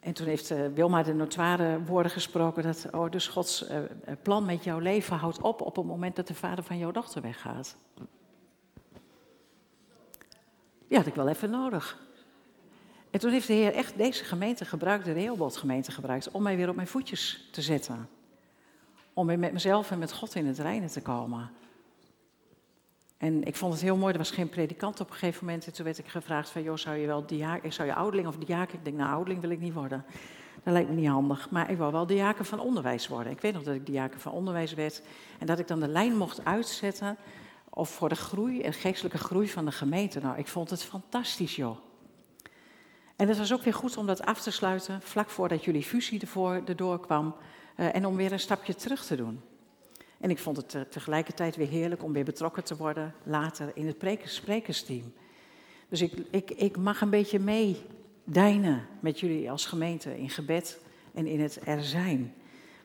En 0.00 0.12
toen 0.12 0.26
heeft 0.26 0.50
uh, 0.50 0.66
Wilma 0.74 1.02
de 1.02 1.14
notoire 1.14 1.84
woorden 1.84 2.12
gesproken 2.12 2.62
dat, 2.62 2.88
oh, 2.92 3.10
dus 3.10 3.28
Gods 3.28 3.70
uh, 3.70 3.78
plan 4.22 4.44
met 4.44 4.64
jouw 4.64 4.78
leven 4.78 5.16
houdt 5.16 5.40
op 5.40 5.60
op 5.60 5.76
het 5.76 5.84
moment 5.84 6.16
dat 6.16 6.26
de 6.26 6.34
vader 6.34 6.64
van 6.64 6.78
jouw 6.78 6.90
dochter 6.90 7.22
weggaat. 7.22 7.76
Die 10.88 10.98
had 10.98 11.06
ik 11.06 11.14
wel 11.14 11.28
even 11.28 11.50
nodig. 11.50 11.98
En 13.10 13.20
toen 13.20 13.30
heeft 13.30 13.46
de 13.46 13.52
Heer 13.52 13.74
echt 13.74 13.96
deze 13.96 14.24
gemeente 14.24 14.64
gebruikt, 14.64 15.04
de 15.04 15.12
Rehoboth 15.12 15.56
gemeente 15.56 15.92
gebruikt, 15.92 16.30
om 16.30 16.42
mij 16.42 16.56
weer 16.56 16.68
op 16.68 16.74
mijn 16.74 16.88
voetjes 16.88 17.48
te 17.52 17.62
zetten. 17.62 18.08
Om 19.12 19.26
weer 19.26 19.38
met 19.38 19.52
mezelf 19.52 19.90
en 19.90 19.98
met 19.98 20.12
God 20.12 20.34
in 20.34 20.46
het 20.46 20.58
reinen 20.58 20.88
te 20.88 21.02
komen. 21.02 21.50
En 23.20 23.44
ik 23.44 23.56
vond 23.56 23.72
het 23.72 23.82
heel 23.82 23.96
mooi, 23.96 24.12
er 24.12 24.18
was 24.18 24.30
geen 24.30 24.48
predikant 24.48 25.00
op 25.00 25.10
een 25.10 25.16
gegeven 25.16 25.44
moment. 25.44 25.66
En 25.66 25.72
toen 25.72 25.84
werd 25.84 25.98
ik 25.98 26.08
gevraagd 26.08 26.50
van, 26.50 26.62
joh, 26.62 26.76
zou 26.76 26.96
je 26.96 27.06
wel 27.06 27.26
diaken, 27.26 27.72
zou 27.72 27.88
je 27.88 27.94
ouderling 27.94 28.28
of 28.28 28.36
diaken? 28.36 28.78
Ik 28.78 28.84
denk, 28.84 28.96
nou, 28.96 29.10
ouderling 29.10 29.40
wil 29.40 29.50
ik 29.50 29.60
niet 29.60 29.72
worden. 29.72 30.04
Dat 30.62 30.72
lijkt 30.72 30.88
me 30.88 30.94
niet 30.94 31.08
handig. 31.08 31.50
Maar 31.50 31.70
ik 31.70 31.76
wou 31.76 31.92
wel 31.92 32.06
diaken 32.06 32.44
van 32.44 32.60
onderwijs 32.60 33.08
worden. 33.08 33.32
Ik 33.32 33.40
weet 33.40 33.52
nog 33.52 33.62
dat 33.62 33.74
ik 33.74 33.86
diaken 33.86 34.20
van 34.20 34.32
onderwijs 34.32 34.74
werd. 34.74 35.02
En 35.38 35.46
dat 35.46 35.58
ik 35.58 35.68
dan 35.68 35.80
de 35.80 35.88
lijn 35.88 36.16
mocht 36.16 36.44
uitzetten 36.44 37.16
of 37.68 37.90
voor 37.90 38.08
de 38.08 38.14
groei 38.14 38.62
en 38.62 38.72
geestelijke 38.72 39.18
groei 39.18 39.48
van 39.48 39.64
de 39.64 39.72
gemeente. 39.72 40.20
Nou, 40.20 40.38
ik 40.38 40.48
vond 40.48 40.70
het 40.70 40.82
fantastisch, 40.82 41.56
joh. 41.56 41.76
En 43.16 43.28
het 43.28 43.38
was 43.38 43.52
ook 43.52 43.62
weer 43.62 43.74
goed 43.74 43.96
om 43.96 44.06
dat 44.06 44.22
af 44.22 44.40
te 44.40 44.50
sluiten, 44.50 45.02
vlak 45.02 45.30
voordat 45.30 45.64
jullie 45.64 45.82
fusie 45.82 46.22
erdoor 46.64 47.00
kwam. 47.00 47.34
Uh, 47.76 47.94
en 47.94 48.06
om 48.06 48.16
weer 48.16 48.32
een 48.32 48.40
stapje 48.40 48.74
terug 48.74 49.04
te 49.04 49.16
doen. 49.16 49.40
En 50.20 50.30
ik 50.30 50.38
vond 50.38 50.56
het 50.56 50.92
tegelijkertijd 50.92 51.56
weer 51.56 51.68
heerlijk 51.68 52.02
om 52.02 52.12
weer 52.12 52.24
betrokken 52.24 52.64
te 52.64 52.76
worden 52.76 53.14
later 53.22 53.70
in 53.74 53.86
het 53.86 54.20
sprekersteam. 54.24 55.12
Dus 55.88 56.00
ik, 56.00 56.12
ik, 56.30 56.50
ik 56.50 56.76
mag 56.76 57.00
een 57.00 57.10
beetje 57.10 57.38
meedijnen 57.38 58.86
met 59.00 59.20
jullie 59.20 59.50
als 59.50 59.66
gemeente 59.66 60.18
in 60.18 60.30
gebed 60.30 60.80
en 61.14 61.26
in 61.26 61.40
het 61.40 61.60
er 61.64 61.82
zijn. 61.82 62.34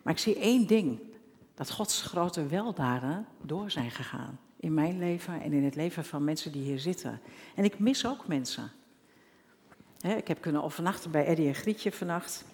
Maar 0.01 0.13
ik 0.13 0.19
zie 0.19 0.39
één 0.39 0.67
ding, 0.67 0.99
dat 1.55 1.71
Gods 1.71 2.01
grote 2.01 2.47
weldaden 2.47 3.25
door 3.41 3.71
zijn 3.71 3.91
gegaan. 3.91 4.39
In 4.59 4.73
mijn 4.73 4.99
leven 4.99 5.41
en 5.41 5.53
in 5.53 5.63
het 5.63 5.75
leven 5.75 6.05
van 6.05 6.23
mensen 6.23 6.51
die 6.51 6.63
hier 6.63 6.79
zitten. 6.79 7.21
En 7.55 7.63
ik 7.63 7.79
mis 7.79 8.05
ook 8.05 8.27
mensen. 8.27 8.71
ik 9.99 10.27
heb 10.27 10.41
kunnen 10.41 10.63
overnachten 10.63 11.11
bij 11.11 11.25
Eddie 11.25 11.47
en 11.47 11.55
Grietje 11.55 11.91
vannacht. 11.91 12.45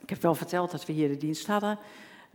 Ik 0.00 0.10
heb 0.10 0.22
wel 0.22 0.34
verteld 0.34 0.70
dat 0.70 0.86
we 0.86 0.92
hier 0.92 1.08
de 1.08 1.16
dienst 1.16 1.46
hadden. 1.46 1.78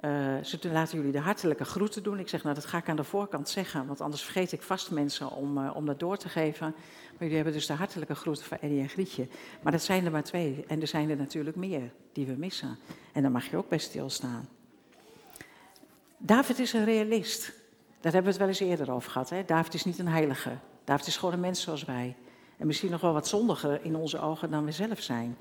Uh, 0.01 0.43
ze 0.43 0.59
laten 0.71 0.97
jullie 0.97 1.11
de 1.11 1.19
hartelijke 1.19 1.65
groeten 1.65 2.03
doen. 2.03 2.19
Ik 2.19 2.29
zeg, 2.29 2.43
nou 2.43 2.55
dat 2.55 2.65
ga 2.65 2.77
ik 2.77 2.89
aan 2.89 2.95
de 2.95 3.03
voorkant 3.03 3.49
zeggen, 3.49 3.87
want 3.87 4.01
anders 4.01 4.23
vergeet 4.23 4.51
ik 4.51 4.61
vast 4.61 4.91
mensen 4.91 5.31
om, 5.31 5.57
uh, 5.57 5.75
om 5.75 5.85
dat 5.85 5.99
door 5.99 6.17
te 6.17 6.29
geven. 6.29 6.67
Maar 7.11 7.19
jullie 7.19 7.35
hebben 7.35 7.53
dus 7.53 7.65
de 7.65 7.73
hartelijke 7.73 8.15
groeten 8.15 8.45
van 8.45 8.57
Eddie 8.61 8.81
en 8.81 8.89
Grietje. 8.89 9.27
Maar 9.61 9.71
dat 9.71 9.83
zijn 9.83 10.05
er 10.05 10.11
maar 10.11 10.23
twee. 10.23 10.63
En 10.67 10.81
er 10.81 10.87
zijn 10.87 11.09
er 11.09 11.17
natuurlijk 11.17 11.55
meer 11.55 11.91
die 12.13 12.25
we 12.25 12.33
missen. 12.37 12.77
En 13.13 13.21
daar 13.21 13.31
mag 13.31 13.49
je 13.49 13.57
ook 13.57 13.69
bij 13.69 13.77
stilstaan. 13.77 14.49
David 16.17 16.59
is 16.59 16.73
een 16.73 16.85
realist. 16.85 17.53
Daar 18.01 18.13
hebben 18.13 18.23
we 18.23 18.29
het 18.29 18.37
wel 18.37 18.47
eens 18.47 18.59
eerder 18.59 18.91
over 18.91 19.11
gehad. 19.11 19.29
Hè? 19.29 19.45
David 19.45 19.73
is 19.73 19.85
niet 19.85 19.99
een 19.99 20.07
heilige. 20.07 20.57
David 20.83 21.07
is 21.07 21.17
gewoon 21.17 21.33
een 21.33 21.39
mens 21.39 21.61
zoals 21.61 21.85
wij. 21.85 22.15
En 22.57 22.67
misschien 22.67 22.91
nog 22.91 23.01
wel 23.01 23.13
wat 23.13 23.27
zondiger 23.27 23.83
in 23.83 23.95
onze 23.95 24.19
ogen 24.19 24.51
dan 24.51 24.65
we 24.65 24.71
zelf 24.71 25.01
zijn. 25.01 25.37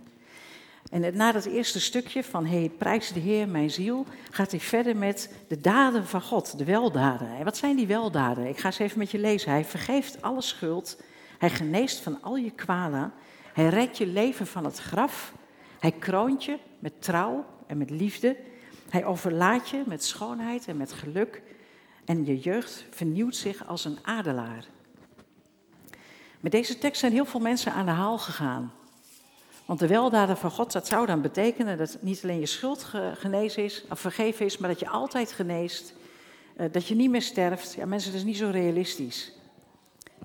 En 0.91 1.17
na 1.17 1.33
dat 1.33 1.45
eerste 1.45 1.81
stukje 1.81 2.25
van 2.25 2.47
hey, 2.47 2.71
prijs 2.79 3.13
de 3.13 3.21
Heer 3.21 3.49
mijn 3.49 3.71
ziel, 3.71 4.07
gaat 4.31 4.51
hij 4.51 4.61
verder 4.61 4.97
met 4.97 5.33
de 5.49 5.61
daden 5.61 6.07
van 6.07 6.23
God, 6.23 6.59
de 6.59 6.65
weldaden. 6.65 7.37
En 7.37 7.45
wat 7.45 7.57
zijn 7.57 7.77
die 7.77 7.87
weldaden? 7.87 8.47
Ik 8.47 8.59
ga 8.59 8.71
ze 8.71 8.83
even 8.83 8.99
met 8.99 9.11
je 9.11 9.19
lezen. 9.19 9.51
Hij 9.51 9.65
vergeeft 9.65 10.23
alle 10.23 10.43
schuld, 10.43 11.01
hij 11.39 11.51
geneest 11.51 12.01
van 12.01 12.23
al 12.23 12.37
je 12.37 12.51
kwalen, 12.51 13.13
hij 13.53 13.69
redt 13.69 13.99
je 13.99 14.07
leven 14.07 14.47
van 14.47 14.65
het 14.65 14.79
graf, 14.79 15.33
hij 15.79 15.93
kroont 15.93 16.45
je 16.45 16.59
met 16.79 17.03
trouw 17.03 17.45
en 17.67 17.79
met 17.79 17.91
liefde, 17.91 18.37
hij 18.91 19.05
overlaat 19.05 19.69
je 19.69 19.83
met 19.87 20.05
schoonheid 20.05 20.67
en 20.67 20.77
met 20.77 20.93
geluk 20.93 21.43
en 22.05 22.25
je 22.25 22.39
jeugd 22.39 22.85
vernieuwt 22.91 23.37
zich 23.37 23.67
als 23.67 23.85
een 23.85 23.99
adelaar. 24.03 24.65
Met 26.41 26.53
deze 26.53 26.79
tekst 26.79 27.01
zijn 27.01 27.13
heel 27.13 27.25
veel 27.25 27.41
mensen 27.41 27.73
aan 27.73 27.87
de 27.87 27.93
haal 27.93 28.19
gegaan. 28.19 28.73
Want 29.69 29.81
de 29.81 29.87
weldaden 29.87 30.37
van 30.37 30.51
God, 30.51 30.73
dat 30.73 30.87
zou 30.87 31.07
dan 31.07 31.21
betekenen 31.21 31.79
dat 31.79 31.97
niet 32.01 32.21
alleen 32.23 32.41
je 32.41 32.47
schuld 32.47 32.87
genezen 33.15 33.65
is, 33.65 33.85
of 33.91 34.01
vergeven 34.01 34.47
is, 34.47 34.59
maar 34.59 34.69
dat 34.69 34.81
je 34.81 34.89
altijd 34.89 35.33
geneest. 35.33 35.95
Eh, 36.57 36.67
dat 36.73 36.87
je 36.87 36.95
niet 36.95 37.11
meer 37.11 37.23
sterft. 37.23 37.75
Ja, 37.75 37.87
mensen, 37.87 38.11
dat 38.11 38.21
is 38.21 38.27
niet 38.27 38.37
zo 38.37 38.51
realistisch. 38.51 39.33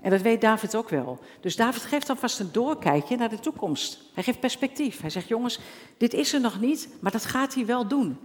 En 0.00 0.10
dat 0.10 0.20
weet 0.20 0.40
David 0.40 0.76
ook 0.76 0.88
wel. 0.88 1.18
Dus 1.40 1.56
David 1.56 1.82
geeft 1.82 2.06
dan 2.06 2.16
vast 2.16 2.40
een 2.40 2.52
doorkijkje 2.52 3.16
naar 3.16 3.28
de 3.28 3.40
toekomst. 3.40 4.00
Hij 4.14 4.22
geeft 4.22 4.40
perspectief. 4.40 5.00
Hij 5.00 5.10
zegt, 5.10 5.28
jongens, 5.28 5.58
dit 5.96 6.14
is 6.14 6.32
er 6.32 6.40
nog 6.40 6.60
niet, 6.60 6.88
maar 7.00 7.12
dat 7.12 7.24
gaat 7.24 7.54
hij 7.54 7.66
wel 7.66 7.88
doen. 7.88 8.18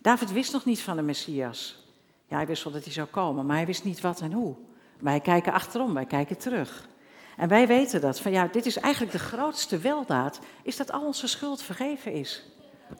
David 0.00 0.32
wist 0.32 0.52
nog 0.52 0.64
niet 0.64 0.80
van 0.80 0.96
de 0.96 1.02
Messias. 1.02 1.86
Ja, 2.26 2.36
hij 2.36 2.46
wist 2.46 2.64
wel 2.64 2.72
dat 2.72 2.84
hij 2.84 2.92
zou 2.92 3.08
komen, 3.08 3.46
maar 3.46 3.56
hij 3.56 3.66
wist 3.66 3.84
niet 3.84 4.00
wat 4.00 4.20
en 4.20 4.32
hoe. 4.32 4.54
Wij 4.98 5.20
kijken 5.20 5.52
achterom, 5.52 5.94
wij 5.94 6.06
kijken 6.06 6.38
terug. 6.38 6.90
En 7.36 7.48
wij 7.48 7.66
weten 7.66 8.00
dat, 8.00 8.20
van 8.20 8.32
ja, 8.32 8.46
dit 8.46 8.66
is 8.66 8.76
eigenlijk 8.76 9.12
de 9.12 9.18
grootste 9.18 9.78
weldaad, 9.78 10.40
is 10.62 10.76
dat 10.76 10.92
al 10.92 11.06
onze 11.06 11.26
schuld 11.26 11.62
vergeven 11.62 12.12
is. 12.12 12.42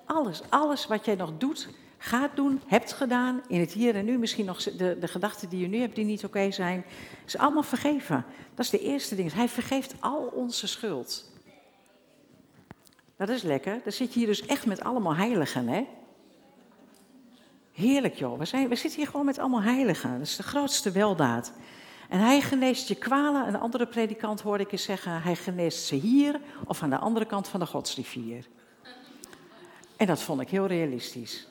Alles, 0.05 0.43
alles 0.49 0.87
wat 0.87 1.05
jij 1.05 1.15
nog 1.15 1.33
doet, 1.39 1.69
gaat 1.99 2.37
doen, 2.37 2.61
hebt 2.67 2.93
gedaan, 2.93 3.43
in 3.49 3.61
het 3.61 3.73
hier 3.73 3.95
en 3.95 4.05
nu, 4.05 4.19
misschien 4.19 4.45
nog 4.45 4.62
de, 4.62 4.97
de 5.01 5.09
gedachten 5.09 5.49
die 5.49 5.61
je 5.61 5.69
nu 5.69 5.79
hebt 5.79 5.95
die 5.95 6.05
niet 6.05 6.25
oké 6.25 6.51
zijn, 6.51 6.85
is 7.27 7.39
allemaal 7.39 7.62
vergeven. 7.62 8.25
Dat 8.55 8.65
is 8.65 8.71
de 8.71 8.81
eerste 8.81 9.15
ding. 9.15 9.33
Hij 9.33 9.49
vergeeft 9.49 9.95
al 10.01 10.31
onze 10.35 10.67
schuld. 10.67 11.31
Dat 13.17 13.29
is 13.29 13.43
lekker. 13.43 13.81
Dan 13.83 13.93
zit 13.93 14.12
je 14.12 14.19
hier 14.19 14.29
dus 14.29 14.47
echt 14.47 14.67
met 14.67 14.81
allemaal 14.81 15.15
heiligen, 15.15 15.69
hè? 15.69 15.87
Heerlijk 17.73 18.15
joh, 18.15 18.39
we, 18.39 18.45
zijn, 18.45 18.69
we 18.69 18.75
zitten 18.75 19.01
hier 19.01 19.09
gewoon 19.09 19.27
met 19.27 19.39
allemaal 19.39 19.62
heiligen. 19.62 20.12
Dat 20.19 20.27
is 20.27 20.37
de 20.37 20.43
grootste 20.43 20.91
weldaad. 20.91 21.53
En 22.12 22.19
hij 22.19 22.40
geneest 22.40 22.88
je 22.88 22.95
kwalen. 22.95 23.49
Een 23.49 23.61
andere 23.61 23.87
predikant 23.87 24.40
hoorde 24.40 24.64
ik 24.64 24.73
eens 24.73 24.83
zeggen: 24.83 25.23
hij 25.23 25.37
geneest 25.37 25.85
ze 25.85 25.95
hier 25.95 26.40
of 26.66 26.83
aan 26.83 26.90
de 26.90 26.99
andere 26.99 27.25
kant 27.25 27.49
van 27.49 27.61
de 27.61 27.66
godsrivier. 27.66 28.47
En 29.97 30.07
dat 30.07 30.23
vond 30.23 30.40
ik 30.40 30.49
heel 30.49 30.66
realistisch. 30.66 31.47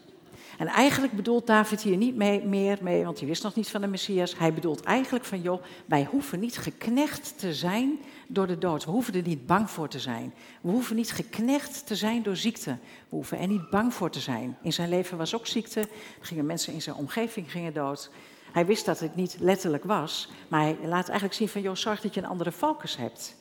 En 0.58 0.68
eigenlijk 0.68 1.14
bedoelt 1.14 1.48
David 1.48 1.82
hier 1.82 1.98
niet 1.98 2.16
mee, 2.16 2.44
meer 2.44 2.78
mee, 2.82 3.04
want 3.04 3.20
hij 3.20 3.28
wist 3.28 3.44
nog 3.44 3.56
niet 3.56 3.70
van 3.70 3.82
de 3.82 3.88
Messias. 3.88 4.38
Hij 4.38 4.54
bedoelt 4.54 4.84
eigenlijk 4.84 5.26
van, 5.26 5.42
joh, 5.42 5.64
wij 5.86 6.08
hoeven 6.12 6.40
niet 6.40 6.58
geknecht 6.58 7.40
te 7.40 7.54
zijn 7.54 8.00
door 8.28 8.48
de 8.48 8.58
dood. 8.58 8.86
We 8.86 8.92
hoeven 8.92 9.14
er 9.14 9.28
niet 9.28 9.46
bang 9.46 9.70
voor 9.70 9.88
te 9.88 10.00
zijn. 10.00 10.34
We 10.62 10.72
hoeven 10.72 10.96
niet 10.96 11.12
geknecht 11.12 11.88
te 11.88 11.96
zijn 11.96 12.24
door 12.24 12.36
ziekte. 12.36 12.72
We 13.10 13.16
hoeven 13.16 13.40
er 13.40 13.48
niet 13.48 13.70
bang 13.70 13.94
voor 13.94 14.10
te 14.10 14.20
zijn. 14.20 14.58
In 14.62 14.74
zijn 14.74 14.90
leven 14.90 15.18
was 15.18 15.36
ook 15.36 15.48
ziekte. 15.48 15.88
Gingen 16.20 16.46
mensen 16.46 16.74
in 16.74 16.82
zijn 16.82 16.96
omgeving 16.96 17.52
gingen 17.52 17.74
dood. 17.74 18.12
Hij 18.52 18.66
wist 18.66 18.86
dat 18.86 19.00
het 19.00 19.16
niet 19.16 19.38
letterlijk 19.40 19.84
was, 19.84 20.30
maar 20.48 20.62
hij 20.62 20.78
laat 20.82 21.08
eigenlijk 21.08 21.34
zien 21.34 21.50
van, 21.50 21.62
joh, 21.62 21.76
zorg 21.76 22.02
dat 22.02 22.14
je 22.14 22.22
een 22.22 22.28
andere 22.28 22.52
focus 22.52 22.98
hebt. 22.98 23.36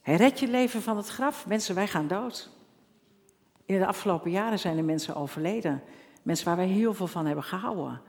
Hij 0.00 0.16
redt 0.16 0.38
je 0.38 0.48
leven 0.48 0.82
van 0.82 0.96
het 0.96 1.08
graf. 1.08 1.46
Mensen, 1.46 1.74
wij 1.74 1.88
gaan 1.88 2.08
dood. 2.08 2.50
In 3.64 3.78
de 3.78 3.86
afgelopen 3.86 4.30
jaren 4.30 4.58
zijn 4.58 4.78
er 4.78 4.84
mensen 4.84 5.14
overleden. 5.14 5.82
Mensen 6.22 6.46
waar 6.46 6.56
wij 6.56 6.66
heel 6.66 6.94
veel 6.94 7.06
van 7.06 7.26
hebben 7.26 7.44
gehouden. 7.44 8.00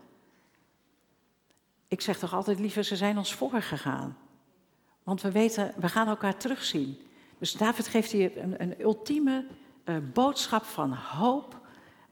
Ik 1.88 2.02
zeg 2.02 2.18
toch 2.18 2.34
altijd 2.34 2.60
liever, 2.60 2.84
ze 2.84 2.96
zijn 2.96 3.18
ons 3.18 3.34
voorgegaan. 3.34 4.18
Want 5.04 5.22
we 5.22 5.32
weten, 5.32 5.74
we 5.76 5.90
gaan 5.90 6.08
elkaar 6.08 6.38
terugzien. 6.38 6.98
Dus 7.38 7.52
David 7.52 7.88
geeft 7.88 8.12
hier 8.12 8.38
een, 8.38 8.62
een 8.62 8.82
ultieme 8.82 9.46
uh, 9.86 9.96
boodschap 10.14 10.64
van 10.64 10.94
hoop 10.94 11.62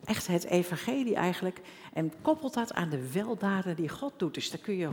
echt 0.04 0.28
het 0.28 0.46
evangelie 0.46 1.16
eigenlijk. 1.16 1.62
En 1.94 2.14
koppelt 2.22 2.54
dat 2.54 2.74
aan 2.74 2.90
de 2.90 3.12
weldaden 3.12 3.76
die 3.76 3.90
God 3.90 4.14
doet. 4.18 4.34
Dus 4.34 4.52
daar 4.52 4.62
kun 4.62 4.76
je 4.76 4.90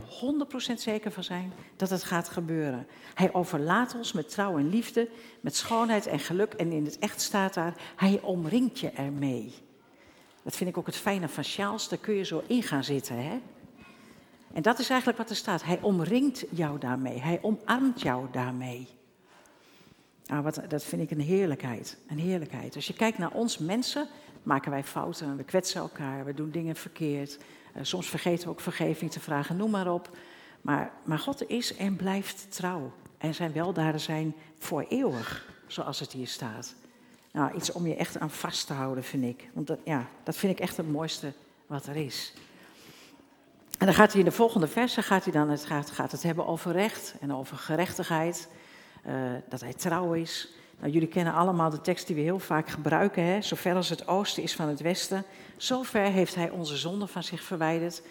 100% 0.71 0.73
zeker 0.73 1.11
van 1.11 1.23
zijn 1.23 1.53
dat 1.75 1.89
het 1.89 2.03
gaat 2.03 2.29
gebeuren. 2.29 2.87
Hij 3.13 3.33
overlaat 3.33 3.95
ons 3.95 4.11
met 4.11 4.29
trouw 4.29 4.57
en 4.57 4.69
liefde, 4.69 5.09
met 5.41 5.55
schoonheid 5.55 6.07
en 6.07 6.19
geluk. 6.19 6.53
En 6.53 6.71
in 6.71 6.85
het 6.85 6.99
echt 6.99 7.21
staat 7.21 7.53
daar, 7.53 7.73
hij 7.95 8.19
omringt 8.21 8.79
je 8.79 8.89
ermee. 8.89 9.53
Dat 10.43 10.55
vind 10.55 10.69
ik 10.69 10.77
ook 10.77 10.85
het 10.85 10.95
fijne 10.95 11.29
van 11.29 11.43
Charles, 11.43 11.87
daar 11.87 11.99
kun 11.99 12.13
je 12.13 12.23
zo 12.23 12.43
in 12.47 12.63
gaan 12.63 12.83
zitten. 12.83 13.23
Hè? 13.23 13.39
En 14.53 14.61
dat 14.61 14.79
is 14.79 14.89
eigenlijk 14.89 15.19
wat 15.19 15.29
er 15.29 15.35
staat. 15.35 15.63
Hij 15.63 15.79
omringt 15.81 16.45
jou 16.49 16.79
daarmee. 16.79 17.19
Hij 17.19 17.39
omarmt 17.41 18.01
jou 18.01 18.27
daarmee. 18.31 18.87
Nou, 20.25 20.43
wat, 20.43 20.61
dat 20.67 20.83
vind 20.83 21.01
ik 21.01 21.11
een 21.11 21.19
heerlijkheid. 21.19 21.97
Een 22.07 22.19
heerlijkheid. 22.19 22.75
Als 22.75 22.87
je 22.87 22.93
kijkt 22.93 23.17
naar 23.17 23.31
ons 23.31 23.57
mensen, 23.57 24.07
maken 24.49 24.71
wij 24.71 24.83
fouten, 24.83 25.37
we 25.37 25.43
kwetsen 25.43 25.81
elkaar, 25.81 26.25
we 26.25 26.33
doen 26.33 26.51
dingen 26.51 26.75
verkeerd. 26.75 27.37
Uh, 27.37 27.83
soms 27.83 28.09
vergeten 28.09 28.43
we 28.43 28.49
ook 28.49 28.59
vergeving 28.59 29.11
te 29.11 29.19
vragen, 29.19 29.57
noem 29.57 29.71
maar 29.71 29.93
op. 29.93 30.09
Maar, 30.61 30.91
maar 31.03 31.19
God 31.19 31.49
is 31.49 31.75
en 31.75 31.95
blijft 31.95 32.55
trouw. 32.55 32.91
En 33.17 33.33
zijn 33.33 33.53
weldaden 33.53 33.99
zijn 33.99 34.35
voor 34.59 34.85
eeuwig, 34.89 35.45
zoals 35.67 35.99
het 35.99 36.11
hier 36.11 36.27
staat. 36.27 36.75
Nou, 37.31 37.55
iets 37.55 37.71
om 37.71 37.87
je 37.87 37.95
echt 37.95 38.19
aan 38.19 38.31
vast 38.31 38.67
te 38.67 38.73
houden, 38.73 39.03
vind 39.03 39.23
ik. 39.23 39.49
Want 39.53 39.67
dat, 39.67 39.79
ja, 39.83 40.07
dat 40.23 40.35
vind 40.35 40.51
ik 40.51 40.59
echt 40.59 40.77
het 40.77 40.91
mooiste 40.91 41.33
wat 41.67 41.85
er 41.85 41.95
is. 41.95 42.33
En 43.77 43.85
dan 43.85 43.95
gaat 43.95 44.11
hij 44.11 44.19
in 44.19 44.25
de 44.25 44.31
volgende 44.31 44.67
versen 44.67 45.03
gaat 45.03 45.23
hij 45.23 45.33
dan 45.33 45.49
het, 45.49 45.65
gaat, 45.65 45.91
gaat 45.91 46.11
het 46.11 46.23
hebben 46.23 46.47
over 46.47 46.71
recht 46.71 47.15
en 47.19 47.33
over 47.33 47.57
gerechtigheid. 47.57 48.49
Uh, 49.07 49.13
dat 49.49 49.61
hij 49.61 49.73
trouw 49.73 50.13
is. 50.13 50.49
Nou, 50.79 50.91
jullie 50.91 51.07
kennen 51.07 51.33
allemaal 51.33 51.69
de 51.69 51.81
tekst 51.81 52.07
die 52.07 52.15
we 52.15 52.21
heel 52.21 52.39
vaak 52.39 52.69
gebruiken. 52.69 53.23
Hè? 53.23 53.41
Zover 53.41 53.75
als 53.75 53.89
het 53.89 54.07
oosten 54.07 54.43
is 54.43 54.55
van 54.55 54.67
het 54.67 54.79
westen, 54.79 55.23
zover 55.57 56.01
heeft 56.01 56.35
hij 56.35 56.49
onze 56.49 56.77
zonde 56.77 57.07
van 57.07 57.23
zich 57.23 57.43
verwijderd. 57.43 58.01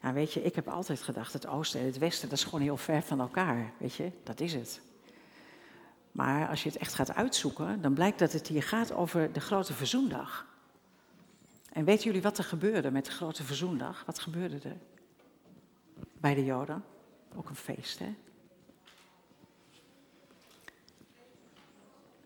Nou, 0.00 0.14
weet 0.14 0.32
je, 0.32 0.42
ik 0.42 0.54
heb 0.54 0.68
altijd 0.68 1.02
gedacht, 1.02 1.32
het 1.32 1.46
oosten 1.46 1.80
en 1.80 1.86
het 1.86 1.98
westen, 1.98 2.28
dat 2.28 2.38
is 2.38 2.44
gewoon 2.44 2.60
heel 2.60 2.76
ver 2.76 3.02
van 3.02 3.20
elkaar. 3.20 3.72
Weet 3.78 3.94
je, 3.94 4.10
dat 4.22 4.40
is 4.40 4.52
het. 4.54 4.80
Maar 6.12 6.48
als 6.48 6.62
je 6.62 6.68
het 6.68 6.78
echt 6.78 6.94
gaat 6.94 7.14
uitzoeken, 7.14 7.80
dan 7.80 7.94
blijkt 7.94 8.18
dat 8.18 8.32
het 8.32 8.48
hier 8.48 8.62
gaat 8.62 8.92
over 8.92 9.32
de 9.32 9.40
grote 9.40 9.72
verzoendag. 9.72 10.46
En 11.72 11.84
weten 11.84 12.04
jullie 12.04 12.22
wat 12.22 12.38
er 12.38 12.44
gebeurde 12.44 12.90
met 12.90 13.04
de 13.04 13.10
grote 13.10 13.44
verzoendag? 13.44 14.02
Wat 14.06 14.18
gebeurde 14.18 14.68
er? 14.68 14.76
Bij 16.20 16.34
de 16.34 16.44
Joden? 16.44 16.84
Ook 17.36 17.48
een 17.48 17.56
feest, 17.56 17.98
hè? 17.98 18.14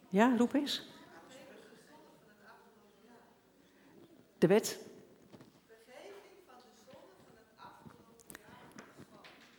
Ja, 0.09 0.37
roep 0.37 0.55
eens. 0.55 0.87
De 4.38 4.47
wet. 4.47 4.79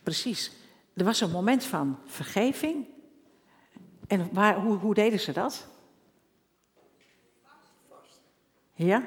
Precies. 0.02 0.52
Er 0.94 1.04
was 1.04 1.20
een 1.20 1.30
moment 1.30 1.64
van 1.64 1.98
vergeving. 2.06 2.86
En 4.06 4.28
waar, 4.32 4.60
hoe, 4.60 4.94
deden 4.94 5.20
ze 5.20 5.32
dat? 5.32 5.66
Ja? 8.74 9.02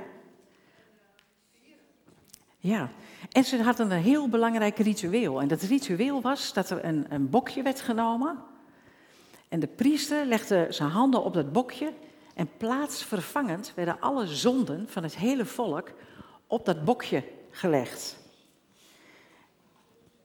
Ja. 2.58 2.92
En 3.32 3.44
ze 3.44 3.64
hadden 3.64 3.92
een 3.92 4.02
heel 4.02 4.30
belangrijk 4.30 4.78
ritueel. 4.78 5.42
En 5.42 5.48
dat 5.48 5.62
ritueel 5.62 6.22
was 6.22 6.54
dat 6.54 6.70
er 6.70 6.86
een, 6.86 7.14
een 7.14 7.30
bokje 7.30 7.62
werd 7.62 7.82
genomen. 7.82 8.53
En 9.54 9.60
de 9.60 9.68
priester 9.68 10.26
legde 10.26 10.68
zijn 10.70 10.90
handen 10.90 11.24
op 11.24 11.34
dat 11.34 11.52
bokje 11.52 11.94
en 12.34 12.50
plaatsvervangend 12.58 13.72
werden 13.76 14.00
alle 14.00 14.28
zonden 14.28 14.90
van 14.90 15.04
het 15.04 15.16
hele 15.16 15.46
volk 15.46 15.92
op 16.48 16.66
dat 16.66 16.84
bokje 16.84 17.24
gelegd. 17.52 18.18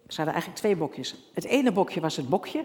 Ze 0.06 0.16
hadden 0.16 0.32
eigenlijk 0.32 0.56
twee 0.56 0.76
bokjes. 0.76 1.14
Het 1.34 1.44
ene 1.44 1.72
bokje 1.72 2.00
was 2.00 2.16
het 2.16 2.28
bokje. 2.28 2.64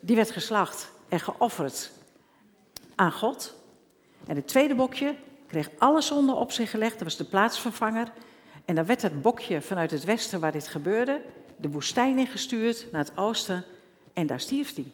Die 0.00 0.16
werd 0.16 0.30
geslacht 0.30 0.92
en 1.08 1.20
geofferd 1.20 1.90
aan 2.94 3.12
God. 3.12 3.54
En 4.26 4.36
het 4.36 4.48
tweede 4.48 4.74
bokje 4.74 5.16
kreeg 5.46 5.70
alle 5.78 6.00
zonden 6.00 6.36
op 6.36 6.52
zich 6.52 6.70
gelegd. 6.70 6.92
Dat 6.92 7.02
was 7.02 7.16
de 7.16 7.24
plaatsvervanger. 7.24 8.12
En 8.64 8.74
dan 8.74 8.86
werd 8.86 9.02
het 9.02 9.22
bokje 9.22 9.62
vanuit 9.62 9.90
het 9.90 10.04
westen 10.04 10.40
waar 10.40 10.52
dit 10.52 10.68
gebeurde, 10.68 11.22
de 11.56 11.70
woestijn 11.70 12.18
ingestuurd 12.18 12.86
naar 12.92 13.04
het 13.04 13.16
oosten 13.16 13.64
en 14.16 14.26
daar 14.26 14.40
stierf 14.40 14.74
hij. 14.74 14.92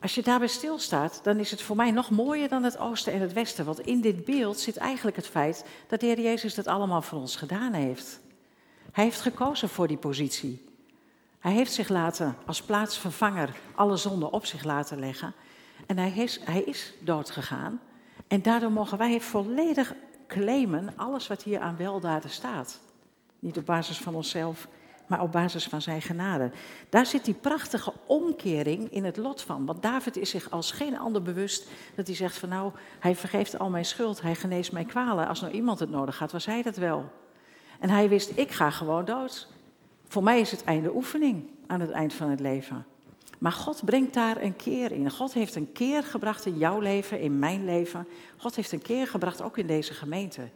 Als 0.00 0.14
je 0.14 0.22
daarbij 0.22 0.48
stilstaat, 0.48 1.20
dan 1.22 1.38
is 1.38 1.50
het 1.50 1.62
voor 1.62 1.76
mij 1.76 1.90
nog 1.90 2.10
mooier 2.10 2.48
dan 2.48 2.64
het 2.64 2.78
oosten 2.78 3.12
en 3.12 3.20
het 3.20 3.32
westen. 3.32 3.64
Want 3.64 3.80
in 3.80 4.00
dit 4.00 4.24
beeld 4.24 4.58
zit 4.58 4.76
eigenlijk 4.76 5.16
het 5.16 5.26
feit 5.26 5.64
dat 5.88 6.00
de 6.00 6.06
Heer 6.06 6.20
Jezus 6.20 6.54
dat 6.54 6.66
allemaal 6.66 7.02
voor 7.02 7.18
ons 7.18 7.36
gedaan 7.36 7.72
heeft. 7.72 8.20
Hij 8.92 9.04
heeft 9.04 9.20
gekozen 9.20 9.68
voor 9.68 9.88
die 9.88 9.96
positie. 9.96 10.64
Hij 11.38 11.52
heeft 11.52 11.72
zich 11.72 11.88
laten 11.88 12.36
als 12.46 12.62
plaatsvervanger 12.62 13.56
alle 13.74 13.96
zonden 13.96 14.32
op 14.32 14.46
zich 14.46 14.64
laten 14.64 14.98
leggen. 14.98 15.34
En 15.86 15.98
hij 15.98 16.10
is, 16.10 16.40
hij 16.44 16.62
is 16.62 16.92
doodgegaan. 17.00 17.80
En 18.28 18.42
daardoor 18.42 18.72
mogen 18.72 18.98
wij 18.98 19.20
volledig 19.20 19.94
claimen 20.26 20.92
alles 20.96 21.26
wat 21.26 21.42
hier 21.42 21.60
aan 21.60 21.76
weldaden 21.76 22.30
staat. 22.30 22.80
Niet 23.38 23.58
op 23.58 23.66
basis 23.66 23.98
van 23.98 24.14
onszelf, 24.14 24.68
maar 25.08 25.22
op 25.22 25.32
basis 25.32 25.64
van 25.64 25.82
zijn 25.82 26.02
genade. 26.02 26.50
Daar 26.88 27.06
zit 27.06 27.24
die 27.24 27.34
prachtige 27.34 27.92
omkering 28.06 28.92
in 28.92 29.04
het 29.04 29.16
lot 29.16 29.42
van. 29.42 29.66
Want 29.66 29.82
David 29.82 30.16
is 30.16 30.30
zich 30.30 30.50
als 30.50 30.70
geen 30.70 30.98
ander 30.98 31.22
bewust 31.22 31.68
dat 31.94 32.06
hij 32.06 32.16
zegt 32.16 32.38
van 32.38 32.48
nou, 32.48 32.72
hij 32.98 33.16
vergeeft 33.16 33.58
al 33.58 33.70
mijn 33.70 33.84
schuld, 33.84 34.22
hij 34.22 34.34
geneest 34.34 34.72
mijn 34.72 34.86
kwalen. 34.86 35.28
Als 35.28 35.40
nou 35.40 35.52
iemand 35.52 35.78
het 35.78 35.90
nodig 35.90 36.18
had, 36.18 36.32
was 36.32 36.46
hij 36.46 36.62
dat 36.62 36.76
wel. 36.76 37.10
En 37.80 37.90
hij 37.90 38.08
wist, 38.08 38.32
ik 38.34 38.50
ga 38.50 38.70
gewoon 38.70 39.04
dood. 39.04 39.48
Voor 40.08 40.22
mij 40.22 40.40
is 40.40 40.50
het 40.50 40.64
einde 40.64 40.94
oefening 40.94 41.50
aan 41.66 41.80
het 41.80 41.90
eind 41.90 42.12
van 42.12 42.30
het 42.30 42.40
leven. 42.40 42.86
Maar 43.38 43.52
God 43.52 43.84
brengt 43.84 44.14
daar 44.14 44.42
een 44.42 44.56
keer 44.56 44.92
in. 44.92 45.10
God 45.10 45.32
heeft 45.32 45.54
een 45.54 45.72
keer 45.72 46.02
gebracht 46.02 46.46
in 46.46 46.58
jouw 46.58 46.80
leven, 46.80 47.20
in 47.20 47.38
mijn 47.38 47.64
leven. 47.64 48.06
God 48.36 48.56
heeft 48.56 48.72
een 48.72 48.82
keer 48.82 49.06
gebracht 49.06 49.42
ook 49.42 49.58
in 49.58 49.66
deze 49.66 49.94
gemeente. 49.94 50.48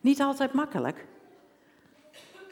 Niet 0.00 0.20
altijd 0.20 0.52
makkelijk, 0.52 1.06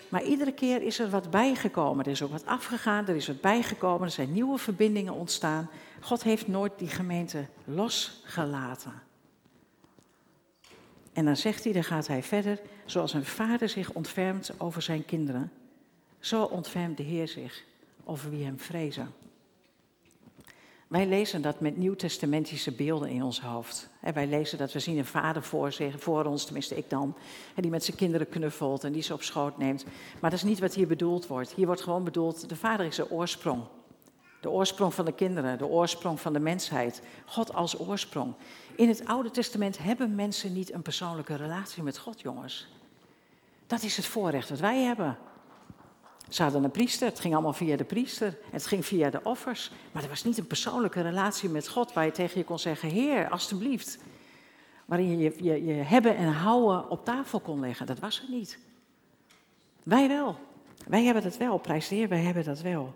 maar 0.09 0.23
iedere 0.23 0.53
keer 0.53 0.83
is 0.83 0.99
er 0.99 1.11
wat 1.11 1.31
bijgekomen. 1.31 2.05
Er 2.05 2.11
is 2.11 2.23
ook 2.23 2.31
wat 2.31 2.47
afgegaan, 2.47 3.07
er 3.07 3.17
is 3.17 3.27
wat 3.27 3.41
bijgekomen, 3.41 4.07
er 4.07 4.13
zijn 4.13 4.33
nieuwe 4.33 4.59
verbindingen 4.59 5.15
ontstaan. 5.15 5.71
God 6.01 6.23
heeft 6.23 6.49
nooit 6.49 6.73
die 6.77 6.89
gemeente 6.89 7.47
losgelaten. 7.65 9.03
En 11.13 11.25
dan 11.25 11.37
zegt 11.37 11.65
hij, 11.65 11.73
dan 11.73 11.85
gaat 11.85 12.07
hij 12.07 12.23
verder, 12.23 12.61
zoals 12.85 13.15
een 13.15 13.25
vader 13.25 13.69
zich 13.69 13.93
ontfermt 13.93 14.51
over 14.59 14.83
zijn 14.83 15.05
kinderen, 15.05 15.53
zo 16.19 16.43
ontfermt 16.43 16.97
de 16.97 17.03
Heer 17.03 17.29
zich 17.29 17.65
over 18.05 18.31
wie 18.31 18.45
hem 18.45 18.61
vrezen. 18.61 19.15
Wij 20.87 21.07
lezen 21.07 21.43
dat 21.43 21.61
met 21.61 21.77
nieuwtestamentische 21.77 22.73
beelden 22.73 23.09
in 23.09 23.23
ons 23.23 23.41
hoofd. 23.41 23.89
wij 24.15 24.27
lezen 24.27 24.59
dat 24.59 24.73
we 24.73 24.79
zien 24.79 24.99
een 24.99 25.07
vader 25.07 25.43
voor, 25.43 25.73
zich, 25.73 26.01
voor 26.01 26.25
ons, 26.25 26.45
tenminste 26.45 26.77
ik 26.77 26.91
dan, 26.91 27.15
die 27.55 27.71
met 27.71 27.85
zijn 27.85 27.97
kinderen 27.97 28.29
knuffelt 28.29 28.85
en 28.85 28.93
die 28.93 29.03
ze 29.03 29.13
op 29.13 29.23
schoot 29.23 29.59
neemt. 29.59 29.85
Maar 30.21 30.31
dat 30.31 30.39
is 30.39 30.45
niet 30.45 30.59
wat 30.59 30.75
hier 30.75 30.87
bedoeld 30.87 31.27
wordt. 31.27 31.53
Hier 31.53 31.67
wordt 31.67 31.81
gewoon 31.81 32.05
bedoeld, 32.05 32.49
de 32.49 32.57
vader 32.57 32.87
is 32.87 32.97
de 32.97 33.11
oorsprong. 33.11 33.63
De 34.41 34.51
oorsprong 34.51 34.95
van 34.95 35.05
de 35.05 35.13
kinderen, 35.13 35.59
de 35.59 35.67
oorsprong 35.67 36.21
van 36.21 36.33
de 36.33 36.41
mensheid. 36.41 37.03
God 37.25 37.55
als 37.55 37.79
oorsprong. 37.79 38.35
In 38.77 38.89
het 38.89 39.07
Oude 39.07 39.31
Testament 39.31 39.79
hebben 39.79 40.15
mensen 40.15 40.53
niet 40.53 40.73
een 40.73 40.83
persoonlijke 40.83 41.37
relatie 41.37 41.83
met 41.83 41.99
God, 41.99 42.21
jongens. 42.21 42.69
Dat 43.67 43.83
is 43.83 43.97
het 43.97 44.07
voorrecht 44.07 44.49
dat 44.49 44.59
wij 44.59 44.83
hebben. 44.83 45.19
Ze 46.29 46.43
hadden 46.43 46.65
een 46.65 46.71
priester, 46.71 47.09
het 47.09 47.21
ging 47.21 47.35
allemaal 47.35 47.53
via 47.53 47.77
de 47.77 47.85
priester, 47.85 48.39
het 48.51 48.67
ging 48.67 48.87
via 48.87 49.11
de 49.11 49.21
offers. 49.23 49.71
Maar 49.93 50.03
er 50.03 50.09
was 50.09 50.25
niet 50.25 50.39
een 50.39 50.47
persoonlijke 50.47 51.01
relatie 51.01 51.49
met 51.49 51.69
God 51.69 51.93
waar 51.93 52.05
je 52.05 52.11
tegen 52.11 52.39
je 52.39 52.45
kon 52.45 52.59
zeggen, 52.59 52.89
Heer, 52.89 53.29
alstublieft. 53.29 53.99
waarin 54.85 55.19
je, 55.19 55.35
je 55.41 55.65
je 55.65 55.73
hebben 55.73 56.17
en 56.17 56.33
houden 56.33 56.91
op 56.91 57.05
tafel 57.05 57.41
kon 57.41 57.61
leggen. 57.61 57.87
Dat 57.87 57.99
was 57.99 58.23
er 58.23 58.35
niet. 58.35 58.59
Wij 59.83 60.09
wel. 60.09 60.39
Wij 60.87 61.05
hebben 61.05 61.23
dat 61.23 61.37
wel, 61.37 61.59
prijs 61.59 61.89
de 61.89 61.95
Heer, 61.95 62.09
wij 62.09 62.23
hebben 62.23 62.45
dat 62.45 62.61
wel. 62.61 62.95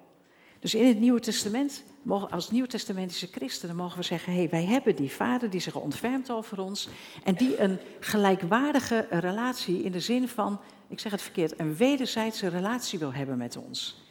Dus 0.59 0.75
in 0.75 0.87
het 0.87 1.01
Nieuwe 1.01 1.21
Testament, 1.21 1.85
als 2.31 2.51
Nieuwtestamentische 2.51 3.29
christenen, 3.31 3.77
mogen 3.77 3.99
we 3.99 4.05
zeggen: 4.05 4.33
hé, 4.33 4.38
hey, 4.38 4.49
wij 4.49 4.64
hebben 4.64 4.97
die 4.97 5.11
vader 5.11 5.51
die 5.51 5.61
zich 5.61 5.75
ontfermt 5.75 6.31
over 6.31 6.61
ons. 6.61 6.88
En 7.25 7.35
die 7.35 7.61
een 7.61 7.79
gelijkwaardige 8.01 9.07
relatie 9.11 9.83
in 9.83 9.93
de 9.93 10.01
zin 10.01 10.29
van, 10.29 10.61
ik 10.90 11.00
zeg 11.00 11.12
het 11.12 11.22
verkeerd, 11.22 11.61
een 11.61 11.76
wederzijdse 11.76 12.48
relatie 12.48 12.98
wil 12.98 13.12
hebben 13.12 13.38
met 13.38 13.57
ons. 13.57 14.09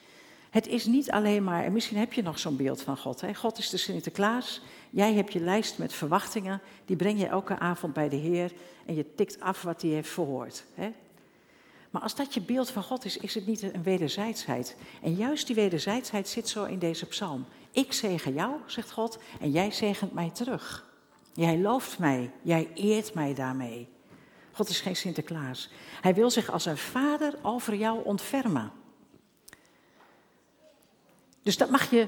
Het 0.50 0.68
is 0.68 0.86
niet 0.86 1.12
alleen 1.12 1.44
maar, 1.44 1.64
en 1.64 1.74
misschien 1.74 1.98
heb 1.98 2.14
je 2.14 2.22
nog 2.22 2.40
zo'n 2.40 2.56
beeld 2.56 2.82
van 2.82 2.98
God. 2.98 3.22
Hè? 3.22 3.34
God 3.34 3.58
is 3.58 3.70
de 3.70 3.78
Sinterklaas. 3.78 4.62
Jij 4.90 5.14
hebt 5.14 5.34
je 5.34 5.40
lijst 5.40 5.78
met 5.78 5.94
verwachtingen. 5.94 6.62
Die 6.86 6.96
breng 6.96 7.20
je 7.20 7.28
elke 7.28 7.60
avond 7.60 7.94
bij 7.94 8.10
de 8.10 8.16
Heer. 8.16 8.52
En 8.86 8.96
je 8.96 9.16
tikt 9.16 9.40
af 9.40 9.62
wat 9.62 9.82
hij 9.82 9.92
heeft 9.92 10.10
verhoord. 10.10 10.64
Hè? 10.74 10.92
Maar 11.90 12.02
als 12.02 12.16
dat 12.16 12.34
je 12.34 12.42
beeld 12.42 12.70
van 12.70 12.84
God 12.84 13.06
is, 13.06 13.18
is 13.18 13.36
het 13.36 13.48
niet 13.48 13.62
een 13.62 13.84
wederzijdsheid. 13.84 14.76
En 15.02 15.16
juist 15.16 15.48
die 15.48 15.56
wederzijdsheid 15.56 16.28
zit 16.28 16.48
zo 16.48 16.64
in 16.64 16.80
deze 16.80 17.06
psalm. 17.06 17.46
Ik 17.72 17.94
zegen 17.94 18.34
jou, 18.34 18.54
zegt 18.66 18.92
God, 18.92 19.20
en 19.40 19.52
jij 19.52 19.72
zegent 19.72 20.14
mij 20.14 20.30
terug. 20.30 20.88
Jij 21.34 21.58
looft 21.58 22.00
mij, 22.00 22.32
jij 22.42 22.70
eert 22.74 23.14
mij 23.14 23.34
daarmee. 23.34 23.88
God 24.52 24.70
is 24.70 24.82
geen 24.82 24.96
Sinterklaas. 24.96 25.70
Hij 26.02 26.14
wil 26.14 26.30
zich 26.30 26.52
als 26.52 26.66
een 26.66 26.78
vader 26.78 27.34
over 27.42 27.76
jou 27.76 28.04
ontfermen. 28.04 28.72
Dus 31.44 31.58
dat 31.58 31.70
mag 31.70 31.90
je 31.90 32.08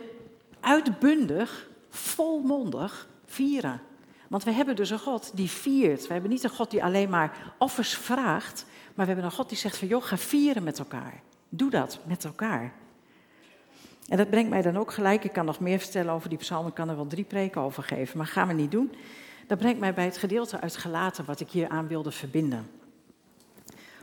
uitbundig, 0.59 1.69
volmondig 1.89 3.07
vieren. 3.25 3.81
Want 4.27 4.43
we 4.43 4.51
hebben 4.51 4.75
dus 4.75 4.89
een 4.89 4.99
God 4.99 5.31
die 5.33 5.49
viert. 5.49 6.07
We 6.07 6.13
hebben 6.13 6.31
niet 6.31 6.43
een 6.43 6.49
God 6.49 6.71
die 6.71 6.83
alleen 6.83 7.09
maar 7.09 7.53
offers 7.57 7.97
vraagt, 7.97 8.65
maar 8.93 9.05
we 9.05 9.11
hebben 9.11 9.25
een 9.25 9.35
God 9.35 9.49
die 9.49 9.57
zegt 9.57 9.77
van 9.77 9.87
joh, 9.87 10.03
ga 10.03 10.17
vieren 10.17 10.63
met 10.63 10.79
elkaar. 10.79 11.21
Doe 11.49 11.69
dat 11.69 11.99
met 12.05 12.25
elkaar. 12.25 12.73
En 14.07 14.17
dat 14.17 14.29
brengt 14.29 14.49
mij 14.49 14.61
dan 14.61 14.77
ook 14.77 14.93
gelijk, 14.93 15.23
ik 15.23 15.33
kan 15.33 15.45
nog 15.45 15.59
meer 15.59 15.79
vertellen 15.79 16.13
over 16.13 16.29
die 16.29 16.37
psalm, 16.37 16.67
ik 16.67 16.73
kan 16.73 16.89
er 16.89 16.95
wel 16.95 17.07
drie 17.07 17.23
preken 17.23 17.61
over 17.61 17.83
geven, 17.83 18.17
maar 18.17 18.27
gaan 18.27 18.47
we 18.47 18.53
niet 18.53 18.71
doen. 18.71 18.91
Dat 19.51 19.59
brengt 19.59 19.79
mij 19.79 19.93
bij 19.93 20.05
het 20.05 20.17
gedeelte 20.17 20.59
uit 20.59 20.77
Gelaten 20.77 21.25
wat 21.25 21.39
ik 21.39 21.49
hier 21.49 21.67
aan 21.67 21.87
wilde 21.87 22.11
verbinden. 22.11 22.69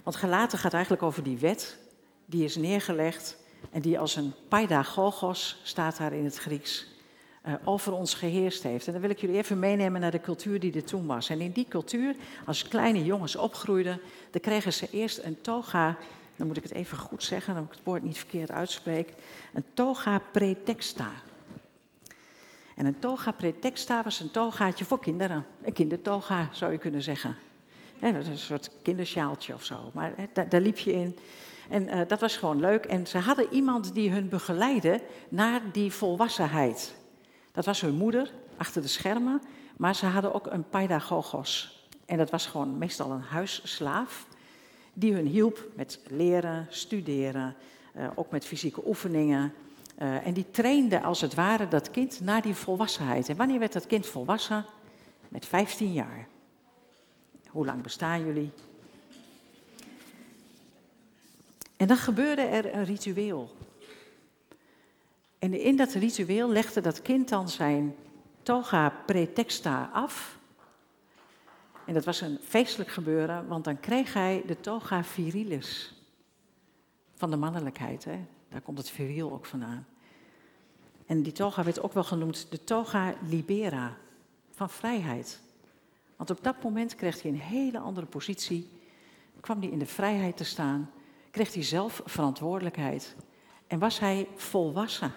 Want 0.03 0.17
Gelaten 0.17 0.59
gaat 0.59 0.73
eigenlijk 0.73 1.03
over 1.03 1.23
die 1.23 1.39
wet, 1.39 1.79
die 2.27 2.45
is 2.45 2.57
neergelegd 2.57 3.37
en 3.71 3.81
die 3.81 3.99
als 3.99 4.17
een 4.17 4.33
paidagogos, 4.49 5.61
staat 5.63 5.97
daar 5.97 6.13
in 6.13 6.25
het 6.25 6.39
Grieks, 6.39 6.87
uh, 7.47 7.55
over 7.65 7.93
ons 7.93 8.15
geheerst 8.15 8.63
heeft. 8.63 8.87
En 8.87 8.93
dan 8.93 9.01
wil 9.01 9.11
ik 9.11 9.19
jullie 9.19 9.37
even 9.37 9.59
meenemen 9.59 10.01
naar 10.01 10.11
de 10.11 10.21
cultuur 10.21 10.61
die 10.61 10.75
er 10.75 10.85
toen 10.85 11.07
was. 11.07 11.29
En 11.29 11.41
in 11.41 11.53
die 11.53 11.67
cultuur, 11.69 12.15
als 12.47 12.69
kleine 12.69 13.05
jongens 13.05 13.37
opgroeiden, 13.37 14.01
dan 14.31 14.41
kregen 14.41 14.73
ze 14.73 14.89
eerst 14.91 15.19
een 15.19 15.41
toga, 15.41 15.97
dan 16.37 16.47
moet 16.47 16.57
ik 16.57 16.63
het 16.63 16.73
even 16.73 16.99
goed 16.99 17.23
zeggen, 17.23 17.55
dan 17.55 17.65
ik 17.65 17.71
het 17.71 17.85
woord 17.85 18.03
niet 18.03 18.19
verkeerd 18.19 18.51
uitspreek, 18.51 19.13
een 19.55 19.65
toga 19.75 20.23
pretexta. 20.33 21.11
En 22.79 22.87
een 22.87 22.99
toga 22.99 23.31
pretexta 23.31 24.03
was 24.03 24.21
een 24.21 24.31
togaatje 24.31 24.85
voor 24.85 25.01
kinderen. 25.01 25.47
Een 25.63 25.73
kindertoga 25.73 26.49
zou 26.53 26.73
je 26.73 26.79
kunnen 26.79 27.03
zeggen. 27.03 27.37
dat 28.01 28.15
is 28.15 28.29
een 28.29 28.39
soort 28.39 28.71
kindersjaaltje 28.83 29.55
of 29.55 29.65
zo. 29.65 29.91
Maar 29.95 30.13
daar, 30.49 30.61
liep 30.61 30.79
je 30.79 30.93
in. 30.93 31.19
En 31.69 31.83
uh, 31.83 32.01
dat 32.07 32.21
was 32.21 32.37
gewoon 32.37 32.61
leuk. 32.61 32.85
En 32.85 33.07
ze 33.07 33.19
hadden 33.19 33.53
iemand 33.53 33.95
die 33.95 34.11
hun 34.11 34.29
begeleidde 34.29 35.01
naar 35.29 35.61
die 35.73 35.93
volwassenheid. 35.93 36.95
Dat 37.53 37.65
was 37.65 37.81
hun 37.81 37.95
moeder, 37.95 38.33
achter 38.57 38.83
de 38.83 38.89
schermen. 38.89 39.43
Maar 39.77 39.95
ze 39.95 40.07
hadden 40.07 40.35
ook 40.35 40.47
een 40.47 40.69
pedagogos. 40.69 41.83
En 42.07 42.19
dat 42.19 42.31
was 42.31 42.47
gewoon 42.47 42.79
meestal 42.79 43.11
een 43.11 43.23
huisslaaf. 43.23 44.27
Die 44.93 45.13
hun 45.13 45.27
hielp 45.27 45.67
met 45.75 46.01
leren, 46.09 46.67
studeren, 46.69 47.55
uh, 47.97 48.07
ook 48.15 48.31
met 48.31 48.45
fysieke 48.45 48.87
oefeningen. 48.87 49.53
Uh, 50.03 50.27
en 50.27 50.35
die 50.35 50.51
trainde 50.51 51.03
als 51.03 51.21
het 51.21 51.35
ware 51.35 51.69
dat 51.69 51.91
kind 51.91 52.21
naar 52.21 52.43
die 52.43 52.55
volwassenheid. 52.55 53.29
En 53.29 53.37
wanneer 53.37 53.59
werd 53.59 53.73
dat 53.73 53.87
kind 53.87 54.07
volwassen? 54.07 54.65
Met 55.29 55.47
15 55.47 55.93
jaar. 55.93 56.29
Hoe 57.49 57.67
lang 57.67 57.83
bestaan 57.83 58.25
jullie? 58.25 58.51
En 61.77 61.87
dan 61.87 61.97
gebeurde 61.97 62.43
er 62.43 62.75
een 62.75 62.85
ritueel. 62.85 63.57
En 65.39 65.61
in 65.61 65.77
dat 65.77 65.93
ritueel 65.93 66.49
legde 66.49 66.81
dat 66.81 67.03
kind 67.03 67.29
dan 67.29 67.49
zijn 67.49 67.95
toga 68.43 68.89
pretexta 69.07 69.91
af. 69.93 70.39
En 71.85 71.95
dat 71.95 72.05
was 72.05 72.21
een 72.21 72.39
feestelijk 72.43 72.91
gebeuren, 72.91 73.47
want 73.47 73.65
dan 73.65 73.81
kreeg 73.81 74.13
hij 74.13 74.43
de 74.47 74.61
toga 74.61 75.05
virilis. 75.05 75.95
Van 77.15 77.31
de 77.31 77.37
mannelijkheid, 77.37 78.05
hè? 78.05 78.25
Daar 78.49 78.61
komt 78.61 78.79
het 78.79 78.91
viriel 78.91 79.33
ook 79.33 79.47
vandaan. 79.47 79.87
En 81.07 81.23
die 81.23 81.33
toga 81.33 81.65
werd 81.65 81.81
ook 81.83 81.93
wel 81.93 82.05
genoemd 82.05 82.47
de 82.51 82.65
toga 82.65 83.15
libera, 83.29 83.97
van 84.51 84.71
vrijheid. 84.71 85.41
Want 86.17 86.31
op 86.31 86.43
dat 86.43 86.63
moment 86.63 86.95
kreeg 86.95 87.23
hij 87.23 87.31
een 87.31 87.41
hele 87.41 87.79
andere 87.79 88.07
positie, 88.07 88.69
kwam 89.41 89.61
hij 89.61 89.69
in 89.69 89.79
de 89.79 89.87
vrijheid 89.87 90.37
te 90.37 90.45
staan 90.45 90.91
kreeg 91.31 91.55
hij 91.55 91.63
zelf 91.63 92.03
verantwoordelijkheid 92.05 93.15
en 93.67 93.79
was 93.79 93.99
hij 93.99 94.29
volwassen. 94.37 95.13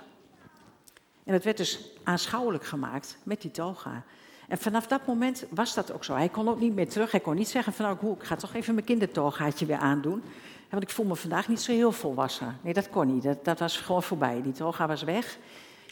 En 1.23 1.33
het 1.33 1.43
werd 1.43 1.57
dus 1.57 1.79
aanschouwelijk 2.03 2.65
gemaakt 2.65 3.17
met 3.23 3.41
die 3.41 3.51
toga. 3.51 4.03
En 4.47 4.57
vanaf 4.57 4.87
dat 4.87 5.05
moment 5.05 5.45
was 5.49 5.73
dat 5.73 5.91
ook 5.91 6.03
zo. 6.03 6.13
Hij 6.13 6.29
kon 6.29 6.49
ook 6.49 6.59
niet 6.59 6.75
meer 6.75 6.89
terug. 6.89 7.11
Hij 7.11 7.19
kon 7.19 7.35
niet 7.35 7.47
zeggen 7.47 7.73
van 7.73 7.85
nou, 7.85 8.15
ik 8.15 8.23
ga 8.23 8.35
toch 8.35 8.53
even 8.53 8.73
mijn 8.73 8.85
kindertogaatje 8.85 9.65
weer 9.65 9.77
aandoen. 9.77 10.23
Want 10.71 10.83
ik 10.83 10.89
voel 10.89 11.05
me 11.05 11.15
vandaag 11.15 11.47
niet 11.47 11.61
zo 11.61 11.71
heel 11.71 11.91
volwassen. 11.91 12.57
Nee, 12.61 12.73
dat 12.73 12.89
kon 12.89 13.13
niet. 13.13 13.23
Dat, 13.23 13.45
dat 13.45 13.59
was 13.59 13.77
gewoon 13.77 14.03
voorbij. 14.03 14.41
Die 14.41 14.53
toga 14.53 14.87
was 14.87 15.03
weg. 15.03 15.37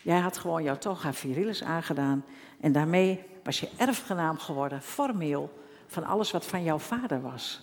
Jij 0.04 0.20
had 0.20 0.38
gewoon 0.38 0.63
jouw 0.63 0.78
toga 0.78 1.13
virilis 1.13 1.63
aangedaan. 1.63 2.26
En 2.60 2.72
daarmee 2.72 3.24
was 3.44 3.60
je 3.60 3.70
erfgenaam 3.78 4.38
geworden, 4.38 4.82
formeel, 4.82 5.60
van 5.88 6.04
alles 6.04 6.32
wat 6.32 6.46
van 6.46 6.63
jouw 6.63 6.80
vader 6.80 7.22
was. 7.22 7.62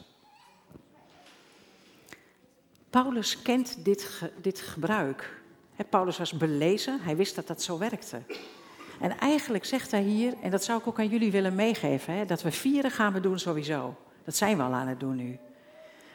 Paulus 2.91 3.43
kent 3.43 3.85
dit, 3.85 4.31
dit 4.41 4.61
gebruik. 4.61 5.41
Paulus 5.89 6.19
was 6.19 6.33
belezen, 6.33 7.01
hij 7.01 7.17
wist 7.17 7.35
dat 7.35 7.47
dat 7.47 7.63
zo 7.63 7.79
werkte. 7.79 8.23
En 9.01 9.19
eigenlijk 9.19 9.65
zegt 9.65 9.91
hij 9.91 10.03
hier, 10.03 10.35
en 10.43 10.51
dat 10.51 10.65
zou 10.65 10.79
ik 10.79 10.87
ook 10.87 10.99
aan 10.99 11.09
jullie 11.09 11.31
willen 11.31 11.55
meegeven, 11.55 12.27
dat 12.27 12.43
we 12.43 12.53
vieren 12.53 12.91
gaan 12.91 13.13
we 13.13 13.21
doen 13.21 13.39
sowieso. 13.39 13.97
Dat 14.25 14.37
zijn 14.37 14.57
we 14.57 14.63
al 14.63 14.73
aan 14.73 14.89
het 14.89 15.01
doen 15.01 15.17
nu. 15.17 15.39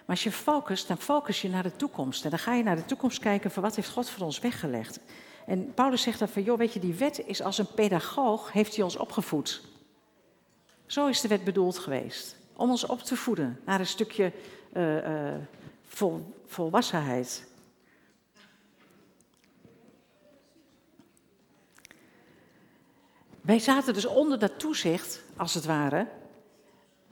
Maar 0.05 0.15
als 0.15 0.23
je 0.23 0.31
focust, 0.31 0.87
dan 0.87 0.97
focus 0.97 1.41
je 1.41 1.49
naar 1.49 1.63
de 1.63 1.75
toekomst. 1.75 2.23
En 2.23 2.29
dan 2.29 2.39
ga 2.39 2.53
je 2.53 2.63
naar 2.63 2.75
de 2.75 2.85
toekomst 2.85 3.19
kijken 3.19 3.51
van 3.51 3.63
wat 3.63 3.75
heeft 3.75 3.89
God 3.89 4.09
voor 4.09 4.25
ons 4.25 4.39
weggelegd. 4.39 4.99
En 5.45 5.73
Paulus 5.73 6.01
zegt 6.01 6.19
dan 6.19 6.27
van, 6.27 6.43
joh, 6.43 6.57
weet 6.57 6.73
je, 6.73 6.79
die 6.79 6.93
wet 6.93 7.19
is 7.25 7.41
als 7.41 7.57
een 7.57 7.73
pedagoog, 7.73 8.51
heeft 8.51 8.75
hij 8.75 8.83
ons 8.83 8.97
opgevoed. 8.97 9.61
Zo 10.85 11.07
is 11.07 11.21
de 11.21 11.27
wet 11.27 11.43
bedoeld 11.43 11.77
geweest. 11.77 12.35
Om 12.53 12.69
ons 12.69 12.85
op 12.85 13.01
te 13.01 13.15
voeden 13.15 13.59
naar 13.65 13.79
een 13.79 13.87
stukje 13.87 14.31
uh, 14.73 15.35
vol, 15.83 16.33
volwassenheid. 16.45 17.49
Wij 23.41 23.59
zaten 23.59 23.93
dus 23.93 24.05
onder 24.05 24.39
dat 24.39 24.59
toezicht, 24.59 25.21
als 25.37 25.53
het 25.53 25.65
ware, 25.65 26.07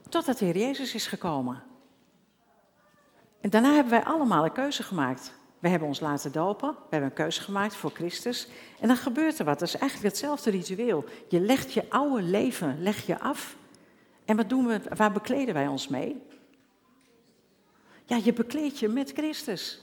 totdat 0.08 0.38
de 0.38 0.44
Heer 0.44 0.56
Jezus 0.56 0.94
is 0.94 1.06
gekomen. 1.06 1.62
En 3.40 3.50
daarna 3.50 3.72
hebben 3.72 3.92
wij 3.92 4.04
allemaal 4.04 4.44
een 4.44 4.52
keuze 4.52 4.82
gemaakt. 4.82 5.32
We 5.58 5.68
hebben 5.68 5.88
ons 5.88 6.00
laten 6.00 6.32
dopen, 6.32 6.68
we 6.68 6.86
hebben 6.90 7.08
een 7.08 7.16
keuze 7.16 7.40
gemaakt 7.40 7.74
voor 7.76 7.90
Christus. 7.90 8.48
En 8.80 8.88
dan 8.88 8.96
gebeurt 8.96 9.38
er 9.38 9.44
wat. 9.44 9.58
Dat 9.58 9.68
is 9.68 9.76
eigenlijk 9.76 10.12
hetzelfde 10.12 10.50
ritueel. 10.50 11.04
Je 11.28 11.40
legt 11.40 11.72
je 11.72 11.90
oude 11.90 12.22
leven 12.22 12.82
leg 12.82 13.06
je 13.06 13.20
af. 13.20 13.56
En 14.24 14.36
wat 14.36 14.48
doen 14.48 14.66
we, 14.66 14.80
waar 14.96 15.12
bekleden 15.12 15.54
wij 15.54 15.66
ons 15.66 15.88
mee? 15.88 16.22
Ja, 18.04 18.20
je 18.24 18.32
bekleed 18.32 18.78
je 18.78 18.88
met 18.88 19.12
Christus. 19.12 19.80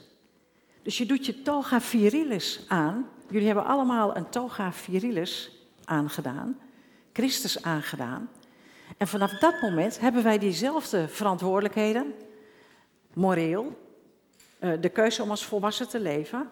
Dus 0.82 0.98
je 0.98 1.06
doet 1.06 1.26
je 1.26 1.42
toga 1.42 1.80
virilis 1.80 2.64
aan. 2.68 3.08
Jullie 3.30 3.46
hebben 3.46 3.64
allemaal 3.64 4.16
een 4.16 4.28
toga 4.28 4.72
virilis 4.72 5.50
aangedaan. 5.84 6.58
Christus 7.12 7.62
aangedaan. 7.62 8.28
En 8.96 9.08
vanaf 9.08 9.30
dat 9.30 9.60
moment 9.60 10.00
hebben 10.00 10.22
wij 10.22 10.38
diezelfde 10.38 11.08
verantwoordelijkheden. 11.08 12.14
Moreel. 13.14 13.86
Eh, 14.58 14.72
de 14.80 14.88
keuze 14.88 15.22
om 15.22 15.30
als 15.30 15.44
volwassen 15.44 15.88
te 15.88 16.00
leven. 16.00 16.50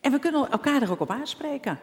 En 0.00 0.12
we 0.12 0.18
kunnen 0.18 0.50
elkaar 0.50 0.82
er 0.82 0.90
ook 0.90 1.00
op 1.00 1.10
aanspreken. 1.10 1.80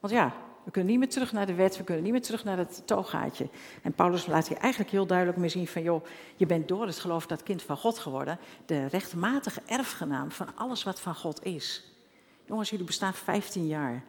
Want 0.00 0.12
ja, 0.12 0.32
we 0.64 0.70
kunnen 0.70 0.90
niet 0.90 1.00
meer 1.00 1.08
terug 1.08 1.32
naar 1.32 1.46
de 1.46 1.54
wet, 1.54 1.76
we 1.76 1.84
kunnen 1.84 2.02
niet 2.02 2.12
meer 2.12 2.22
terug 2.22 2.44
naar 2.44 2.58
het 2.58 2.82
togaatje. 2.84 3.48
En 3.82 3.92
Paulus 3.92 4.26
laat 4.26 4.48
hier 4.48 4.56
eigenlijk 4.56 4.92
heel 4.92 5.06
duidelijk 5.06 5.38
mee 5.38 5.48
zien 5.48 5.66
van, 5.66 5.82
joh, 5.82 6.04
je 6.36 6.46
bent 6.46 6.68
door 6.68 6.86
het 6.86 6.98
geloof 6.98 7.26
dat 7.26 7.42
kind 7.42 7.62
van 7.62 7.76
God 7.76 7.98
geworden, 7.98 8.38
de 8.66 8.86
rechtmatige 8.86 9.60
erfgenaam 9.66 10.30
van 10.30 10.48
alles 10.54 10.82
wat 10.82 11.00
van 11.00 11.14
God 11.14 11.44
is. 11.44 11.92
Jongens, 12.44 12.70
jullie 12.70 12.86
bestaan 12.86 13.14
15 13.14 13.66
jaar. 13.66 14.04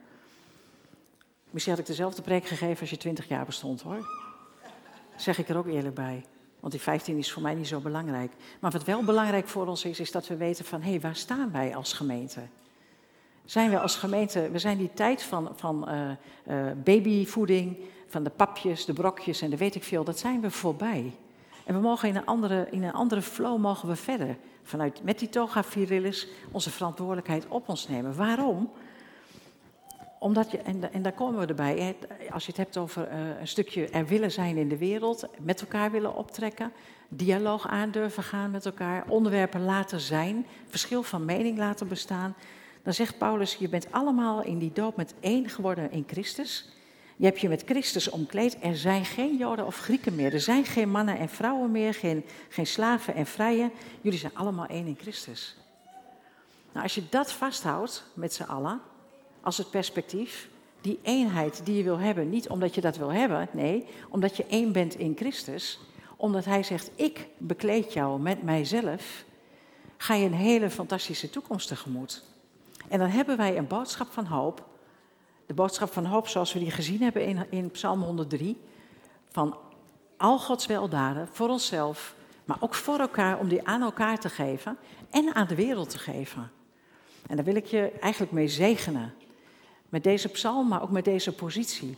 Misschien 1.49 1.73
had 1.73 1.81
ik 1.81 1.87
dezelfde 1.87 2.21
preek 2.21 2.45
gegeven 2.45 2.79
als 2.79 2.89
je 2.89 2.97
20 2.97 3.27
jaar 3.27 3.45
bestond 3.45 3.81
hoor. 3.81 4.07
Zeg 5.15 5.37
ik 5.37 5.49
er 5.49 5.57
ook 5.57 5.67
eerlijk 5.67 5.95
bij. 5.95 6.25
Want 6.63 6.75
die 6.75 6.83
15 6.83 7.17
is 7.17 7.31
voor 7.31 7.41
mij 7.41 7.53
niet 7.53 7.67
zo 7.67 7.79
belangrijk. 7.79 8.31
Maar 8.59 8.71
wat 8.71 8.83
wel 8.83 9.03
belangrijk 9.03 9.47
voor 9.47 9.67
ons 9.67 9.85
is, 9.85 9.99
is 9.99 10.11
dat 10.11 10.27
we 10.27 10.35
weten 10.35 10.65
van 10.65 10.81
hé, 10.81 10.89
hey, 10.89 10.99
waar 10.99 11.15
staan 11.15 11.51
wij 11.51 11.75
als 11.75 11.93
gemeente? 11.93 12.39
Zijn 13.45 13.69
we 13.69 13.79
als 13.79 13.95
gemeente, 13.95 14.49
we 14.51 14.59
zijn 14.59 14.77
die 14.77 14.93
tijd 14.93 15.23
van, 15.23 15.51
van 15.55 15.89
uh, 15.89 16.09
uh, 16.47 16.71
babyvoeding, 16.83 17.77
van 18.07 18.23
de 18.23 18.29
papjes, 18.29 18.85
de 18.85 18.93
brokjes 18.93 19.41
en 19.41 19.49
de 19.49 19.57
weet 19.57 19.75
ik 19.75 19.83
veel, 19.83 20.03
dat 20.03 20.19
zijn 20.19 20.41
we 20.41 20.51
voorbij. 20.51 21.13
En 21.65 21.75
we 21.75 21.81
mogen 21.81 22.09
in 22.09 22.15
een 22.15 22.25
andere, 22.25 22.67
in 22.71 22.83
een 22.83 22.93
andere 22.93 23.21
flow 23.21 23.59
mogen 23.59 23.89
we 23.89 23.95
verder. 23.95 24.37
Vanuit 24.63 25.03
met 25.03 25.19
die 25.19 25.29
toga 25.29 25.63
virilis 25.63 26.27
onze 26.51 26.69
verantwoordelijkheid 26.69 27.45
op 27.47 27.69
ons 27.69 27.87
nemen. 27.87 28.15
Waarom? 28.15 28.71
Omdat 30.23 30.51
je, 30.51 30.57
en, 30.57 30.93
en 30.93 31.01
daar 31.01 31.13
komen 31.13 31.39
we 31.39 31.45
erbij, 31.45 31.95
als 32.31 32.43
je 32.45 32.49
het 32.49 32.57
hebt 32.57 32.77
over 32.77 33.11
uh, 33.11 33.39
een 33.39 33.47
stukje 33.47 33.87
er 33.87 34.05
willen 34.05 34.31
zijn 34.31 34.57
in 34.57 34.69
de 34.69 34.77
wereld, 34.77 35.27
met 35.39 35.61
elkaar 35.61 35.91
willen 35.91 36.15
optrekken, 36.15 36.71
dialoog 37.09 37.67
aandurven 37.67 38.23
gaan 38.23 38.51
met 38.51 38.65
elkaar, 38.65 39.03
onderwerpen 39.07 39.63
laten 39.63 39.99
zijn, 39.99 40.45
verschil 40.67 41.03
van 41.03 41.25
mening 41.25 41.57
laten 41.57 41.87
bestaan. 41.87 42.35
Dan 42.83 42.93
zegt 42.93 43.17
Paulus, 43.17 43.55
je 43.55 43.69
bent 43.69 43.91
allemaal 43.91 44.43
in 44.43 44.57
die 44.57 44.71
doop 44.73 44.95
met 44.95 45.13
één 45.19 45.49
geworden 45.49 45.91
in 45.91 46.03
Christus. 46.07 46.69
Je 47.15 47.25
hebt 47.25 47.39
je 47.39 47.49
met 47.49 47.63
Christus 47.65 48.09
omkleed. 48.09 48.57
Er 48.61 48.77
zijn 48.77 49.05
geen 49.05 49.37
Joden 49.37 49.65
of 49.65 49.77
Grieken 49.77 50.15
meer. 50.15 50.33
Er 50.33 50.39
zijn 50.39 50.65
geen 50.65 50.89
mannen 50.89 51.17
en 51.17 51.29
vrouwen 51.29 51.71
meer. 51.71 51.93
Geen, 51.93 52.25
geen 52.49 52.67
slaven 52.67 53.15
en 53.15 53.25
vrije. 53.25 53.71
Jullie 54.01 54.19
zijn 54.19 54.35
allemaal 54.35 54.65
één 54.65 54.87
in 54.87 54.97
Christus. 55.01 55.57
Nou, 56.71 56.83
als 56.83 56.95
je 56.95 57.03
dat 57.09 57.31
vasthoudt 57.31 58.03
met 58.13 58.33
z'n 58.33 58.43
allen, 58.43 58.81
als 59.43 59.57
het 59.57 59.69
perspectief, 59.69 60.49
die 60.81 60.99
eenheid 61.01 61.65
die 61.65 61.75
je 61.75 61.83
wil 61.83 61.99
hebben, 61.99 62.29
niet 62.29 62.49
omdat 62.49 62.75
je 62.75 62.81
dat 62.81 62.97
wil 62.97 63.11
hebben, 63.11 63.47
nee, 63.51 63.85
omdat 64.09 64.37
je 64.37 64.45
één 64.45 64.71
bent 64.71 64.95
in 64.95 65.13
Christus, 65.15 65.79
omdat 66.15 66.45
Hij 66.45 66.63
zegt, 66.63 66.91
ik 66.95 67.27
bekleed 67.37 67.93
jou 67.93 68.21
met 68.21 68.43
mijzelf, 68.43 69.23
ga 69.97 70.13
je 70.13 70.25
een 70.25 70.33
hele 70.33 70.69
fantastische 70.69 71.29
toekomst 71.29 71.67
tegemoet. 71.67 72.23
En 72.87 72.99
dan 72.99 73.09
hebben 73.09 73.37
wij 73.37 73.57
een 73.57 73.67
boodschap 73.67 74.07
van 74.11 74.25
hoop 74.25 74.71
de 75.45 75.53
boodschap 75.53 75.93
van 75.93 76.05
hoop 76.05 76.27
zoals 76.27 76.53
we 76.53 76.59
die 76.59 76.71
gezien 76.71 77.01
hebben 77.01 77.47
in, 77.49 77.71
Psalm 77.71 78.01
103. 78.01 78.61
Van 79.29 79.57
al 80.17 80.39
Gods 80.39 80.65
weldaden 80.65 81.27
voor 81.31 81.49
onszelf, 81.49 82.15
maar 82.45 82.57
ook 82.59 82.73
voor 82.73 82.99
elkaar 82.99 83.39
om 83.39 83.47
die 83.47 83.67
aan 83.67 83.81
elkaar 83.81 84.19
te 84.19 84.29
geven 84.29 84.77
en 85.09 85.35
aan 85.35 85.47
de 85.47 85.55
wereld 85.55 85.89
te 85.89 85.97
geven. 85.97 86.51
En 87.27 87.35
daar 87.35 87.45
wil 87.45 87.55
ik 87.55 87.65
je 87.65 87.91
eigenlijk 87.99 88.31
mee 88.31 88.47
zegenen. 88.47 89.13
Met 89.93 90.03
deze 90.03 90.29
psalm, 90.29 90.67
maar 90.67 90.81
ook 90.81 90.91
met 90.91 91.05
deze 91.05 91.31
positie. 91.35 91.97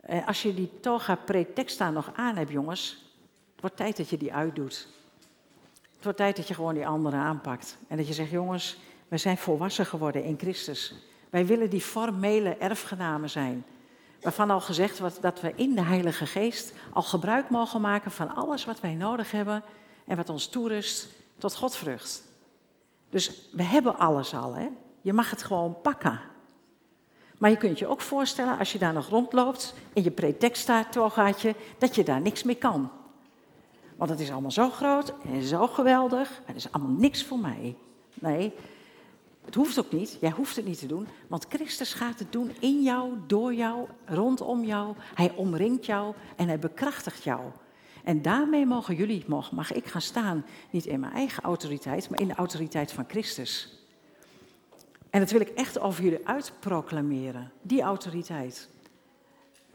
Eh, 0.00 0.26
als 0.26 0.42
je 0.42 0.54
die 0.54 0.70
toga 0.80 1.14
pretexta 1.14 1.90
nog 1.90 2.10
aan 2.14 2.36
hebt, 2.36 2.50
jongens, 2.50 3.12
het 3.52 3.60
wordt 3.60 3.76
tijd 3.76 3.96
dat 3.96 4.08
je 4.08 4.16
die 4.16 4.34
uitdoet. 4.34 4.88
Het 5.94 6.02
wordt 6.02 6.18
tijd 6.18 6.36
dat 6.36 6.48
je 6.48 6.54
gewoon 6.54 6.74
die 6.74 6.86
anderen 6.86 7.18
aanpakt. 7.18 7.76
En 7.88 7.96
dat 7.96 8.06
je 8.06 8.12
zegt, 8.12 8.30
jongens, 8.30 8.78
we 9.08 9.16
zijn 9.18 9.38
volwassen 9.38 9.86
geworden 9.86 10.24
in 10.24 10.38
Christus. 10.38 10.94
Wij 11.30 11.46
willen 11.46 11.70
die 11.70 11.80
formele 11.80 12.56
erfgenamen 12.56 13.30
zijn. 13.30 13.64
Waarvan 14.20 14.50
al 14.50 14.60
gezegd 14.60 14.98
wordt 14.98 15.22
dat 15.22 15.40
we 15.40 15.52
in 15.56 15.74
de 15.74 15.82
Heilige 15.82 16.26
Geest 16.26 16.72
al 16.92 17.02
gebruik 17.02 17.50
mogen 17.50 17.80
maken 17.80 18.10
van 18.10 18.34
alles 18.34 18.64
wat 18.64 18.80
wij 18.80 18.94
nodig 18.94 19.30
hebben 19.30 19.62
en 20.06 20.16
wat 20.16 20.28
ons 20.28 20.48
toerust 20.48 21.08
tot 21.38 21.54
Godvrucht. 21.54 22.22
Dus 23.10 23.48
we 23.52 23.62
hebben 23.62 23.98
alles 23.98 24.34
al, 24.34 24.54
hè? 24.54 24.68
Je 25.00 25.12
mag 25.12 25.30
het 25.30 25.42
gewoon 25.42 25.80
pakken. 25.80 26.31
Maar 27.42 27.50
je 27.50 27.56
kunt 27.56 27.78
je 27.78 27.86
ook 27.86 28.00
voorstellen, 28.00 28.58
als 28.58 28.72
je 28.72 28.78
daar 28.78 28.92
nog 28.92 29.08
rondloopt, 29.08 29.74
in 29.92 30.02
je 30.02 30.10
pretexta 30.10 30.84
togaatje, 30.84 31.54
dat 31.78 31.94
je 31.94 32.04
daar 32.04 32.20
niks 32.20 32.42
mee 32.42 32.54
kan. 32.54 32.90
Want 33.96 34.10
het 34.10 34.20
is 34.20 34.30
allemaal 34.30 34.50
zo 34.50 34.70
groot 34.70 35.12
en 35.32 35.42
zo 35.42 35.66
geweldig, 35.66 36.42
het 36.44 36.56
is 36.56 36.72
allemaal 36.72 36.96
niks 36.96 37.24
voor 37.24 37.38
mij. 37.38 37.76
Nee, 38.14 38.52
het 39.44 39.54
hoeft 39.54 39.78
ook 39.78 39.92
niet, 39.92 40.16
jij 40.20 40.30
hoeft 40.30 40.56
het 40.56 40.66
niet 40.66 40.78
te 40.78 40.86
doen, 40.86 41.06
want 41.26 41.46
Christus 41.48 41.94
gaat 41.94 42.18
het 42.18 42.32
doen 42.32 42.52
in 42.60 42.82
jou, 42.82 43.12
door 43.26 43.54
jou, 43.54 43.86
rondom 44.04 44.64
jou. 44.64 44.94
Hij 45.14 45.32
omringt 45.36 45.86
jou 45.86 46.14
en 46.36 46.46
hij 46.46 46.58
bekrachtigt 46.58 47.22
jou. 47.22 47.40
En 48.04 48.22
daarmee 48.22 48.66
mogen 48.66 48.94
jullie, 48.94 49.24
mag 49.52 49.72
ik 49.72 49.86
gaan 49.86 50.00
staan, 50.00 50.44
niet 50.70 50.86
in 50.86 51.00
mijn 51.00 51.12
eigen 51.12 51.42
autoriteit, 51.42 52.10
maar 52.10 52.20
in 52.20 52.28
de 52.28 52.34
autoriteit 52.34 52.92
van 52.92 53.04
Christus. 53.08 53.81
En 55.12 55.20
dat 55.20 55.30
wil 55.30 55.40
ik 55.40 55.48
echt 55.48 55.80
over 55.80 56.04
jullie 56.04 56.26
uitproclameren, 56.26 57.52
die 57.62 57.82
autoriteit. 57.82 58.68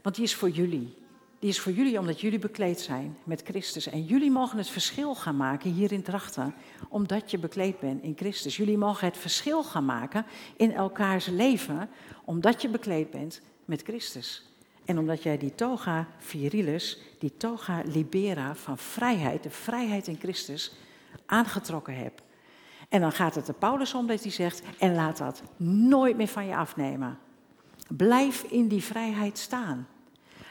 Want 0.02 0.14
die 0.14 0.24
is 0.24 0.34
voor 0.34 0.50
jullie. 0.50 0.96
Die 1.38 1.48
is 1.48 1.60
voor 1.60 1.72
jullie 1.72 1.98
omdat 1.98 2.20
jullie 2.20 2.38
bekleed 2.38 2.80
zijn 2.80 3.16
met 3.24 3.42
Christus. 3.42 3.86
En 3.86 4.04
jullie 4.04 4.30
mogen 4.30 4.58
het 4.58 4.68
verschil 4.68 5.14
gaan 5.14 5.36
maken 5.36 5.70
hier 5.70 5.92
in 5.92 6.02
Drachten, 6.02 6.54
omdat 6.88 7.30
je 7.30 7.38
bekleed 7.38 7.80
bent 7.80 8.02
in 8.02 8.16
Christus. 8.16 8.56
Jullie 8.56 8.78
mogen 8.78 9.06
het 9.06 9.16
verschil 9.16 9.64
gaan 9.64 9.84
maken 9.84 10.26
in 10.56 10.72
elkaars 10.72 11.26
leven, 11.26 11.88
omdat 12.24 12.62
je 12.62 12.68
bekleed 12.68 13.10
bent 13.10 13.40
met 13.64 13.82
Christus. 13.82 14.46
En 14.84 14.98
omdat 14.98 15.22
jij 15.22 15.38
die 15.38 15.54
toga 15.54 16.08
virilis, 16.18 16.98
die 17.18 17.36
toga 17.36 17.82
libera 17.84 18.54
van 18.54 18.78
vrijheid, 18.78 19.42
de 19.42 19.50
vrijheid 19.50 20.06
in 20.06 20.18
Christus, 20.18 20.72
aangetrokken 21.26 21.96
hebt. 21.96 22.22
En 22.88 23.00
dan 23.00 23.12
gaat 23.12 23.34
het 23.34 23.46
de 23.46 23.52
Paulus 23.52 23.94
om 23.94 24.06
dat 24.06 24.22
hij 24.22 24.30
zegt, 24.30 24.62
en 24.78 24.94
laat 24.94 25.16
dat 25.16 25.42
nooit 25.56 26.16
meer 26.16 26.28
van 26.28 26.46
je 26.46 26.56
afnemen. 26.56 27.18
Blijf 27.88 28.42
in 28.42 28.68
die 28.68 28.84
vrijheid 28.84 29.38
staan. 29.38 29.88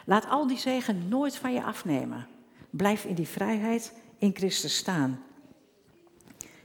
Laat 0.06 0.30
al 0.30 0.48
die 0.48 0.58
zegen 0.58 1.08
nooit 1.08 1.38
van 1.38 1.54
je 1.54 1.64
afnemen. 1.64 2.28
Blijf 2.70 3.06
in 3.06 3.16
die 3.16 3.28
vrijheid 3.28 3.94
in 4.18 4.36
Christus 4.36 4.78
staan. 4.78 5.24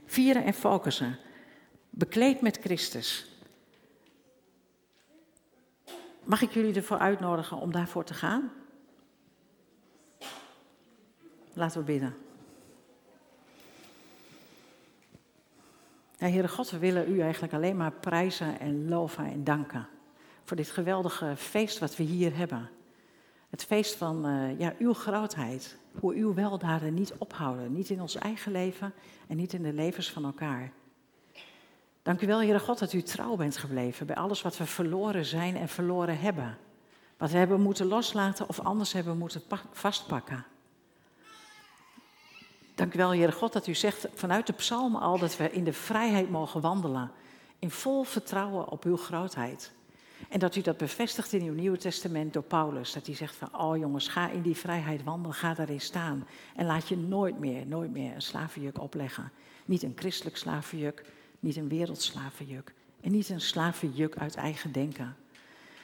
Vieren 0.05 0.43
en 0.43 0.53
focussen. 0.53 1.17
Bekleed 1.89 2.41
met 2.41 2.57
Christus. 2.57 3.31
Mag 6.23 6.41
ik 6.41 6.51
jullie 6.51 6.75
ervoor 6.75 6.97
uitnodigen 6.97 7.57
om 7.57 7.71
daarvoor 7.71 8.03
te 8.03 8.13
gaan? 8.13 8.51
Laten 11.53 11.79
we 11.79 11.85
bidden. 11.85 12.22
Ja, 16.17 16.27
Heere 16.27 16.47
God, 16.47 16.69
we 16.69 16.77
willen 16.77 17.11
u 17.11 17.19
eigenlijk 17.19 17.53
alleen 17.53 17.77
maar 17.77 17.91
prijzen 17.91 18.59
en 18.59 18.89
loven 18.89 19.25
en 19.25 19.43
danken. 19.43 19.87
Voor 20.43 20.57
dit 20.57 20.69
geweldige 20.69 21.33
feest 21.37 21.79
wat 21.79 21.95
we 21.95 22.03
hier 22.03 22.35
hebben. 22.35 22.69
Het 23.49 23.63
feest 23.63 23.95
van 23.95 24.27
uh, 24.27 24.59
ja, 24.59 24.73
uw 24.79 24.93
grootheid. 24.93 25.77
Hoe 25.99 26.13
uw 26.13 26.33
weldaden 26.33 26.93
niet 26.93 27.13
ophouden. 27.17 27.73
Niet 27.73 27.89
in 27.89 28.01
ons 28.01 28.15
eigen 28.15 28.51
leven 28.51 28.93
en 29.27 29.37
niet 29.37 29.53
in 29.53 29.63
de 29.63 29.73
levens 29.73 30.11
van 30.11 30.25
elkaar. 30.25 30.71
Dank 32.01 32.21
u 32.21 32.27
wel, 32.27 32.41
Heere 32.41 32.59
God, 32.59 32.79
dat 32.79 32.93
u 32.93 33.01
trouw 33.01 33.35
bent 33.35 33.57
gebleven 33.57 34.05
bij 34.05 34.15
alles 34.15 34.41
wat 34.41 34.57
we 34.57 34.65
verloren 34.65 35.25
zijn 35.25 35.55
en 35.55 35.69
verloren 35.69 36.19
hebben. 36.19 36.57
Wat 37.17 37.31
we 37.31 37.37
hebben 37.37 37.61
moeten 37.61 37.85
loslaten 37.85 38.49
of 38.49 38.59
anders 38.59 38.93
hebben 38.93 39.17
moeten 39.17 39.41
vastpakken. 39.71 40.45
Dank 42.75 42.93
u 42.93 42.97
wel, 42.97 43.13
Heere 43.13 43.31
God, 43.31 43.53
dat 43.53 43.67
u 43.67 43.75
zegt 43.75 44.07
vanuit 44.13 44.47
de 44.47 44.53
psalmen 44.53 45.01
al 45.01 45.17
dat 45.17 45.37
we 45.37 45.51
in 45.51 45.63
de 45.63 45.73
vrijheid 45.73 46.29
mogen 46.29 46.61
wandelen. 46.61 47.11
In 47.59 47.71
vol 47.71 48.03
vertrouwen 48.03 48.69
op 48.69 48.83
uw 48.83 48.97
grootheid. 48.97 49.71
En 50.29 50.39
dat 50.39 50.55
u 50.55 50.61
dat 50.61 50.77
bevestigt 50.77 51.33
in 51.33 51.43
uw 51.43 51.53
Nieuwe 51.53 51.77
Testament 51.77 52.33
door 52.33 52.43
Paulus. 52.43 52.93
Dat 52.93 53.05
hij 53.05 53.15
zegt 53.15 53.35
van, 53.35 53.59
oh 53.59 53.77
jongens, 53.77 54.07
ga 54.07 54.29
in 54.29 54.41
die 54.41 54.57
vrijheid 54.57 55.03
wandelen, 55.03 55.35
ga 55.35 55.53
daarin 55.53 55.81
staan. 55.81 56.27
En 56.55 56.65
laat 56.65 56.87
je 56.87 56.97
nooit 56.97 57.39
meer, 57.39 57.67
nooit 57.67 57.91
meer 57.91 58.15
een 58.15 58.21
slavenjuk 58.21 58.79
opleggen. 58.81 59.31
Niet 59.65 59.83
een 59.83 59.93
christelijk 59.95 60.37
slavenjuk, 60.37 61.05
niet 61.39 61.55
een 61.55 61.67
wereldslavenjuk. 61.67 62.73
En 63.01 63.11
niet 63.11 63.29
een 63.29 63.41
slavenjuk 63.41 64.17
uit 64.17 64.35
eigen 64.35 64.71
denken. 64.71 65.15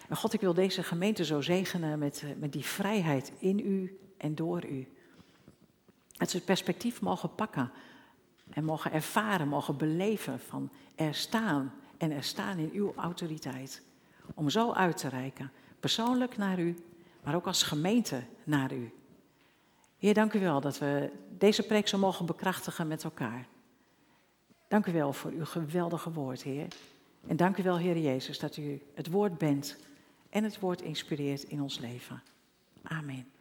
En 0.09 0.15
God, 0.15 0.33
ik 0.33 0.41
wil 0.41 0.53
deze 0.53 0.83
gemeente 0.83 1.25
zo 1.25 1.41
zegenen 1.41 1.99
met, 1.99 2.23
eh, 2.23 2.29
met 2.39 2.53
die 2.53 2.65
vrijheid 2.65 3.31
in 3.39 3.59
u 3.59 3.99
en 4.17 4.35
door 4.35 4.65
u. 4.65 4.87
Dat 6.19 6.29
ze 6.29 6.35
het 6.37 6.45
perspectief 6.45 7.01
mogen 7.01 7.35
pakken 7.35 7.71
en 8.49 8.63
mogen 8.63 8.91
ervaren, 8.91 9.47
mogen 9.47 9.77
beleven 9.77 10.39
van 10.39 10.71
er 10.95 11.15
staan 11.15 11.73
en 11.97 12.11
er 12.11 12.23
staan 12.23 12.57
in 12.57 12.71
uw 12.73 12.93
autoriteit 12.95 13.81
om 14.33 14.49
zo 14.49 14.71
uit 14.71 14.97
te 14.97 15.07
reiken. 15.07 15.51
Persoonlijk 15.79 16.37
naar 16.37 16.59
u, 16.59 16.75
maar 17.23 17.35
ook 17.35 17.47
als 17.47 17.63
gemeente 17.63 18.23
naar 18.43 18.73
u. 18.73 18.93
Heer, 19.97 20.13
dank 20.13 20.33
u 20.33 20.39
wel 20.39 20.61
dat 20.61 20.77
we 20.77 21.11
deze 21.37 21.63
preek 21.63 21.87
zo 21.87 21.97
mogen 21.97 22.25
bekrachtigen 22.25 22.87
met 22.87 23.03
elkaar. 23.03 23.47
Dank 24.67 24.85
u 24.85 24.91
wel 24.91 25.13
voor 25.13 25.31
uw 25.31 25.45
geweldige 25.45 26.11
woord, 26.11 26.43
Heer. 26.43 26.67
En 27.27 27.37
dank 27.37 27.57
u 27.57 27.63
wel, 27.63 27.77
Heer 27.77 27.97
Jezus, 27.97 28.39
dat 28.39 28.57
u 28.57 28.81
het 28.93 29.09
woord 29.09 29.37
bent 29.37 29.77
en 30.29 30.43
het 30.43 30.59
woord 30.59 30.81
inspireert 30.81 31.43
in 31.43 31.61
ons 31.61 31.79
leven. 31.79 32.21
Amen. 32.83 33.38